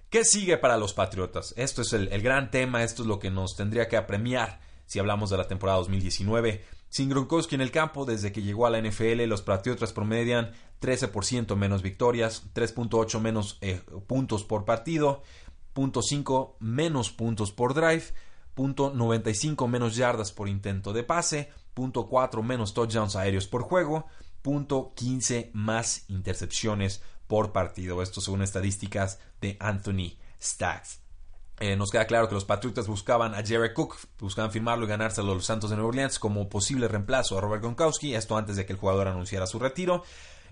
¿Qué 0.09 0.25
sigue 0.25 0.57
para 0.57 0.76
los 0.76 0.95
Patriotas? 0.95 1.52
Esto 1.57 1.83
es 1.83 1.93
el, 1.93 2.09
gran 2.23 2.52
tema, 2.52 2.85
esto 2.85 3.02
es 3.02 3.09
lo 3.09 3.19
que 3.19 3.33
nos 3.33 3.57
tendría 3.57 3.88
que 3.88 3.97
apremiar 3.97 4.61
si 4.87 5.00
hablamos 5.00 5.31
de 5.31 5.37
la 5.37 5.49
temporada 5.49 5.78
2019. 5.78 6.64
Sin 6.88 7.09
Gronkowski 7.09 7.57
en 7.57 7.61
el 7.61 7.73
campo, 7.73 8.04
desde 8.04 8.31
que 8.31 8.43
llegó 8.43 8.66
a 8.66 8.71
la 8.71 8.81
NFL, 8.81 9.25
los 9.25 9.43
Patriotas 9.43 9.93
promedian 9.93 10.52
13% 10.81 11.57
menos 11.57 11.83
victorias, 11.83 12.45
3.8 12.54 13.19
menos 13.19 13.59
eh, 13.61 13.81
puntos 14.07 14.45
por 14.45 14.64
partido, 14.64 15.25
0.5 15.75 16.54
menos 16.61 17.11
puntos 17.11 17.50
por 17.50 17.75
drive, 17.75 18.04
0.95 18.54 19.66
menos 19.66 19.97
yardas 19.97 20.31
por 20.31 20.49
intento 20.49 20.93
de 20.93 21.02
pase, 21.02 21.50
0.4 21.75 22.45
menos 22.45 22.75
touchdowns 22.75 23.16
aéreos 23.16 23.49
por 23.49 23.62
juego, 23.62 24.07
0.15 24.44 25.50
más 25.54 26.04
intercepciones 26.08 27.02
por 27.26 27.52
partido. 27.52 28.02
Esto 28.02 28.20
según 28.20 28.42
estadísticas 28.42 29.18
de 29.40 29.56
Anthony 29.58 30.18
Stacks. 30.40 31.00
Eh, 31.60 31.76
nos 31.76 31.90
queda 31.90 32.06
claro 32.06 32.28
que 32.28 32.34
los 32.34 32.44
Patriotas 32.44 32.88
buscaban 32.88 33.34
a 33.34 33.42
Jared 33.46 33.72
Cook, 33.74 33.96
buscaban 34.18 34.50
firmarlo 34.50 34.86
y 34.86 34.88
ganárselo 34.88 35.33
a 35.33 35.35
los 35.37 35.46
Santos 35.46 35.70
de 35.70 35.76
Nueva 35.76 35.88
Orleans 35.88 36.18
como 36.18 36.48
posible 36.48 36.88
reemplazo 36.88 37.38
a 37.38 37.40
Robert 37.40 37.62
Gronkowski, 37.62 38.14
esto 38.14 38.37
antes 38.37 38.57
de 38.57 38.66
que 38.66 38.72
el 38.72 38.78
jugador 38.78 39.07
anunciara 39.07 39.46
su 39.46 39.59
retiro. 39.61 40.02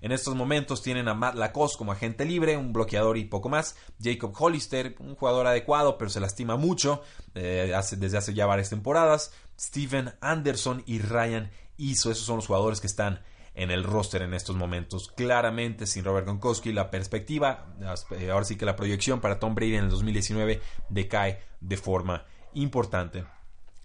En 0.01 0.11
estos 0.11 0.35
momentos 0.35 0.83
tienen 0.83 1.09
a 1.09 1.15
Matt 1.15 1.37
Lacoste 1.37 1.79
como 1.79 1.93
agente 1.93 2.25
libre, 2.25 2.57
un 2.57 2.73
bloqueador 2.73 3.17
y 3.19 3.25
poco 3.25 3.49
más. 3.49 3.77
Jacob 4.03 4.33
Hollister, 4.37 4.97
un 4.99 5.15
jugador 5.15 5.47
adecuado, 5.47 5.97
pero 5.97 6.11
se 6.11 6.19
lastima 6.19 6.57
mucho 6.57 7.03
eh, 7.35 7.73
desde 7.97 8.19
hace 8.19 8.35
ya 8.35 8.47
varias 8.47 8.71
temporadas. 8.71 9.33
Steven 9.59 10.13
Anderson 10.21 10.83
y 10.87 10.99
Ryan 10.99 11.51
Iso, 11.77 12.11
esos 12.11 12.25
son 12.25 12.37
los 12.37 12.47
jugadores 12.47 12.81
que 12.81 12.89
están 12.89 13.23
en 13.55 13.71
el 13.71 13.85
roster 13.85 14.23
en 14.23 14.35
estos 14.35 14.57
momentos. 14.57 15.13
Claramente, 15.15 15.87
sin 15.87 16.05
Robert 16.05 16.27
Gronkowski, 16.27 16.73
la 16.73 16.91
perspectiva, 16.91 17.75
eh, 18.19 18.31
ahora 18.31 18.45
sí 18.45 18.57
que 18.57 18.65
la 18.65 18.77
proyección 18.77 19.21
para 19.21 19.39
Tom 19.39 19.55
Brady 19.55 19.77
en 19.77 19.85
el 19.85 19.91
2019 19.91 20.61
decae 20.89 21.41
de 21.61 21.77
forma 21.77 22.25
importante. 22.55 23.25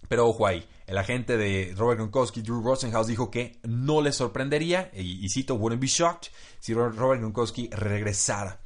Pero 0.08 0.28
ojo 0.28 0.48
ahí, 0.48 0.68
el 0.86 0.98
agente 0.98 1.38
de 1.38 1.74
Robert 1.76 2.00
Gronkowski, 2.00 2.42
Drew 2.42 2.62
Rosenhaus, 2.62 3.08
dijo 3.08 3.30
que 3.30 3.60
no 3.64 4.02
le 4.02 4.14
sorprendería, 4.14 4.90
y, 4.94 5.28
cito, 5.30 5.56
wouldn't 5.56 5.82
be 5.82 5.88
shocked, 5.88 6.30
si 6.60 6.74
Robert 6.74 6.96
Gronkowski 6.96 7.70
regresara. 7.72 8.62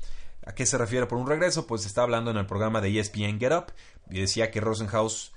¿A 0.45 0.53
qué 0.53 0.65
se 0.65 0.77
refiere 0.77 1.07
por 1.07 1.17
un 1.17 1.27
regreso? 1.27 1.67
Pues 1.67 1.85
está 1.85 2.03
hablando 2.03 2.31
en 2.31 2.37
el 2.37 2.45
programa 2.45 2.81
de 2.81 2.99
ESPN 2.99 3.39
Get 3.39 3.53
Up 3.53 3.65
y 4.09 4.19
decía 4.21 4.51
que 4.51 4.59
Rosenhaus 4.59 5.33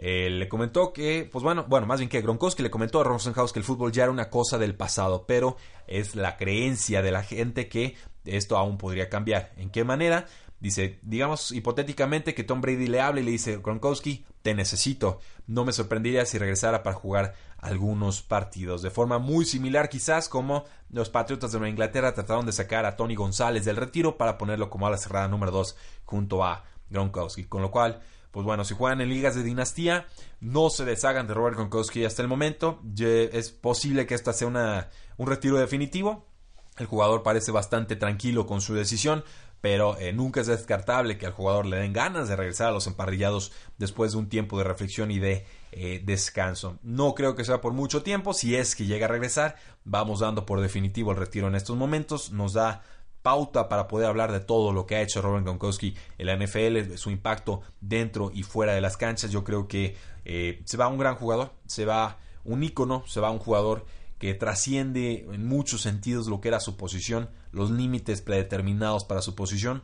eh, 0.00 0.30
le 0.30 0.48
comentó 0.48 0.92
que, 0.92 1.28
pues 1.30 1.42
bueno, 1.42 1.66
bueno, 1.68 1.86
más 1.86 1.98
bien 1.98 2.08
que 2.08 2.22
Gronkowski 2.22 2.62
le 2.62 2.70
comentó 2.70 3.00
a 3.00 3.04
Rosenhaus 3.04 3.52
que 3.52 3.58
el 3.58 3.64
fútbol 3.64 3.90
ya 3.90 4.04
era 4.04 4.12
una 4.12 4.30
cosa 4.30 4.56
del 4.56 4.76
pasado, 4.76 5.26
pero 5.26 5.56
es 5.88 6.14
la 6.14 6.36
creencia 6.36 7.02
de 7.02 7.10
la 7.10 7.24
gente 7.24 7.68
que 7.68 7.96
esto 8.24 8.56
aún 8.56 8.78
podría 8.78 9.08
cambiar. 9.08 9.52
¿En 9.56 9.70
qué 9.70 9.82
manera? 9.82 10.26
Dice, 10.60 11.00
digamos 11.02 11.50
hipotéticamente 11.50 12.34
que 12.34 12.44
Tom 12.44 12.60
Brady 12.60 12.86
le 12.86 13.00
hable 13.00 13.22
y 13.22 13.24
le 13.24 13.32
dice, 13.32 13.58
Gronkowski, 13.58 14.24
te 14.42 14.54
necesito. 14.54 15.18
No 15.48 15.64
me 15.64 15.72
sorprendería 15.72 16.26
si 16.26 16.38
regresara 16.38 16.84
para 16.84 16.94
jugar 16.94 17.34
algunos 17.58 18.22
partidos. 18.22 18.82
De 18.82 18.90
forma 18.90 19.18
muy 19.18 19.44
similar 19.44 19.88
quizás 19.88 20.28
como 20.28 20.64
los 20.90 21.10
Patriotas 21.10 21.50
de 21.50 21.58
Nueva 21.58 21.70
Inglaterra 21.70 22.14
trataron 22.14 22.46
de 22.46 22.52
sacar 22.52 22.86
a 22.86 22.94
Tony 22.94 23.16
González 23.16 23.64
del 23.64 23.76
retiro 23.76 24.16
para 24.16 24.38
ponerlo 24.38 24.70
como 24.70 24.86
a 24.86 24.90
la 24.90 24.96
cerrada 24.96 25.26
número 25.26 25.50
2 25.50 25.76
junto 26.04 26.44
a 26.44 26.64
Gronkowski. 26.88 27.44
Con 27.44 27.62
lo 27.62 27.72
cual, 27.72 28.00
pues 28.30 28.44
bueno, 28.44 28.64
si 28.64 28.74
juegan 28.74 29.00
en 29.00 29.08
ligas 29.08 29.34
de 29.34 29.42
dinastía, 29.42 30.06
no 30.40 30.70
se 30.70 30.84
deshagan 30.84 31.26
de 31.26 31.34
Robert 31.34 31.56
Gronkowski 31.56 32.04
hasta 32.04 32.22
el 32.22 32.28
momento. 32.28 32.80
Es 32.98 33.50
posible 33.50 34.06
que 34.06 34.14
esta 34.14 34.32
sea 34.32 34.48
una, 34.48 34.88
un 35.16 35.26
retiro 35.26 35.58
definitivo. 35.58 36.26
El 36.78 36.86
jugador 36.86 37.22
parece 37.22 37.50
bastante 37.50 37.96
tranquilo 37.96 38.46
con 38.46 38.60
su 38.60 38.74
decisión 38.74 39.24
pero 39.60 39.98
eh, 39.98 40.12
nunca 40.12 40.40
es 40.40 40.46
descartable 40.46 41.18
que 41.18 41.26
al 41.26 41.32
jugador 41.32 41.66
le 41.66 41.78
den 41.78 41.92
ganas 41.92 42.28
de 42.28 42.36
regresar 42.36 42.68
a 42.68 42.72
los 42.72 42.86
emparrillados 42.86 43.52
después 43.76 44.12
de 44.12 44.18
un 44.18 44.28
tiempo 44.28 44.58
de 44.58 44.64
reflexión 44.64 45.10
y 45.10 45.18
de 45.18 45.46
eh, 45.72 46.00
descanso. 46.04 46.78
No 46.82 47.14
creo 47.14 47.34
que 47.34 47.44
sea 47.44 47.60
por 47.60 47.72
mucho 47.72 48.02
tiempo, 48.02 48.34
si 48.34 48.54
es 48.54 48.76
que 48.76 48.86
llega 48.86 49.06
a 49.06 49.10
regresar, 49.10 49.56
vamos 49.84 50.20
dando 50.20 50.46
por 50.46 50.60
definitivo 50.60 51.10
el 51.10 51.18
retiro 51.18 51.48
en 51.48 51.56
estos 51.56 51.76
momentos, 51.76 52.30
nos 52.30 52.52
da 52.52 52.82
pauta 53.28 53.68
para 53.68 53.88
poder 53.88 54.06
hablar 54.06 54.32
de 54.32 54.40
todo 54.40 54.72
lo 54.72 54.86
que 54.86 54.96
ha 54.96 55.02
hecho 55.02 55.20
Robert 55.20 55.44
Gronkowski 55.44 55.94
en 56.16 56.26
la 56.26 56.34
NFL, 56.34 56.94
su 56.96 57.10
impacto 57.10 57.60
dentro 57.78 58.30
y 58.32 58.42
fuera 58.42 58.72
de 58.72 58.80
las 58.80 58.96
canchas. 58.96 59.30
Yo 59.30 59.44
creo 59.44 59.68
que 59.68 59.96
eh, 60.24 60.62
se 60.64 60.78
va 60.78 60.88
un 60.88 60.96
gran 60.96 61.14
jugador, 61.14 61.52
se 61.66 61.84
va 61.84 62.16
un 62.46 62.62
ícono, 62.62 63.04
se 63.06 63.20
va 63.20 63.30
un 63.30 63.38
jugador 63.38 63.84
que 64.18 64.32
trasciende 64.32 65.26
en 65.30 65.46
muchos 65.46 65.82
sentidos 65.82 66.26
lo 66.26 66.40
que 66.40 66.48
era 66.48 66.58
su 66.58 66.78
posición, 66.78 67.28
los 67.52 67.70
límites 67.70 68.22
predeterminados 68.22 69.04
para 69.04 69.20
su 69.20 69.34
posición, 69.34 69.82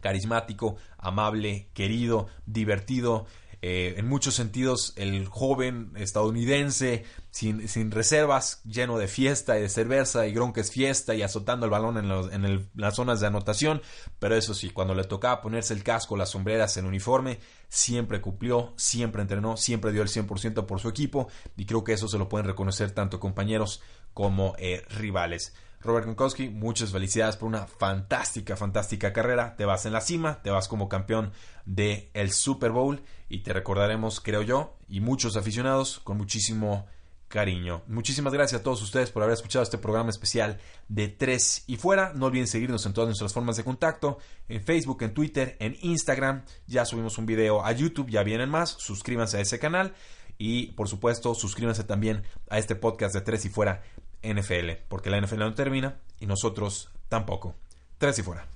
carismático, 0.00 0.74
amable, 0.98 1.68
querido, 1.74 2.26
divertido, 2.44 3.24
eh, 3.62 3.94
en 3.98 4.08
muchos 4.08 4.34
sentidos 4.34 4.94
el 4.96 5.26
joven 5.26 5.92
estadounidense 5.96 7.04
sin, 7.30 7.90
reservas, 7.90 8.62
lleno 8.64 8.96
de 8.96 9.06
fiesta 9.06 9.58
y 9.58 9.62
de 9.62 9.68
cerveza 9.68 10.26
y 10.26 10.32
gronques 10.32 10.70
fiesta 10.70 11.14
y 11.14 11.22
azotando 11.22 11.66
el 11.66 11.70
balón 11.70 11.98
en, 11.98 12.44
en, 12.44 12.70
las 12.74 12.96
zonas 12.96 13.20
de 13.20 13.26
anotación, 13.26 13.82
pero 14.18 14.34
eso 14.34 14.54
sí, 14.54 14.70
cuando 14.70 14.94
le 14.94 15.04
tocaba 15.04 15.42
ponerse 15.42 15.74
el 15.74 15.84
casco, 15.84 16.16
las 16.16 16.30
sombreras, 16.30 16.76
el 16.78 16.86
uniforme, 16.86 17.38
siempre 17.68 18.20
cumplió, 18.20 18.72
siempre 18.76 19.22
entrenó, 19.22 19.56
siempre 19.56 19.92
dio 19.92 20.02
el 20.02 20.08
100% 20.08 20.64
por 20.64 20.80
su 20.80 20.88
equipo 20.88 21.28
y 21.56 21.66
creo 21.66 21.84
que 21.84 21.92
eso 21.92 22.08
se 22.08 22.18
lo 22.18 22.28
pueden 22.28 22.46
reconocer 22.46 22.92
tanto 22.92 23.20
compañeros 23.20 23.82
como 24.14 24.54
eh, 24.58 24.82
rivales. 24.88 25.54
Robert 25.80 26.04
Gronkowski, 26.04 26.50
muchas 26.50 26.92
felicidades 26.92 27.36
por 27.36 27.48
una 27.48 27.66
fantástica, 27.66 28.56
fantástica 28.56 29.12
carrera. 29.12 29.56
Te 29.56 29.64
vas 29.64 29.86
en 29.86 29.92
la 29.92 30.00
cima, 30.00 30.42
te 30.42 30.50
vas 30.50 30.68
como 30.68 30.88
campeón 30.88 31.32
del 31.64 32.10
el 32.12 32.32
Super 32.32 32.70
Bowl 32.70 33.02
y 33.28 33.38
te 33.38 33.52
recordaremos, 33.52 34.20
creo 34.20 34.42
yo, 34.42 34.76
y 34.88 35.00
muchos 35.00 35.36
aficionados 35.36 36.00
con 36.00 36.18
muchísimo 36.18 36.86
cariño. 37.28 37.82
Muchísimas 37.86 38.32
gracias 38.32 38.60
a 38.60 38.64
todos 38.64 38.82
ustedes 38.82 39.10
por 39.10 39.22
haber 39.22 39.34
escuchado 39.34 39.62
este 39.62 39.78
programa 39.78 40.10
especial 40.10 40.58
de 40.88 41.08
Tres 41.08 41.64
y 41.66 41.76
Fuera. 41.76 42.12
No 42.14 42.26
olviden 42.26 42.48
seguirnos 42.48 42.84
en 42.84 42.92
todas 42.92 43.08
nuestras 43.08 43.32
formas 43.32 43.56
de 43.56 43.64
contacto, 43.64 44.18
en 44.48 44.62
Facebook, 44.62 45.02
en 45.02 45.14
Twitter, 45.14 45.56
en 45.60 45.76
Instagram. 45.80 46.44
Ya 46.66 46.84
subimos 46.84 47.16
un 47.18 47.26
video 47.26 47.64
a 47.64 47.72
YouTube, 47.72 48.10
ya 48.10 48.22
vienen 48.22 48.50
más. 48.50 48.70
Suscríbanse 48.70 49.38
a 49.38 49.40
ese 49.40 49.58
canal 49.58 49.94
y 50.36 50.72
por 50.72 50.88
supuesto 50.88 51.34
suscríbanse 51.34 51.84
también 51.84 52.24
a 52.48 52.58
este 52.58 52.74
podcast 52.74 53.14
de 53.14 53.20
Tres 53.20 53.44
y 53.44 53.48
Fuera 53.48 53.82
NFL, 54.22 54.82
porque 54.88 55.10
la 55.10 55.20
NFL 55.20 55.38
no 55.38 55.54
termina 55.54 55.96
y 56.18 56.26
nosotros 56.26 56.90
tampoco. 57.08 57.54
Tres 57.98 58.18
y 58.18 58.22
fuera. 58.22 58.50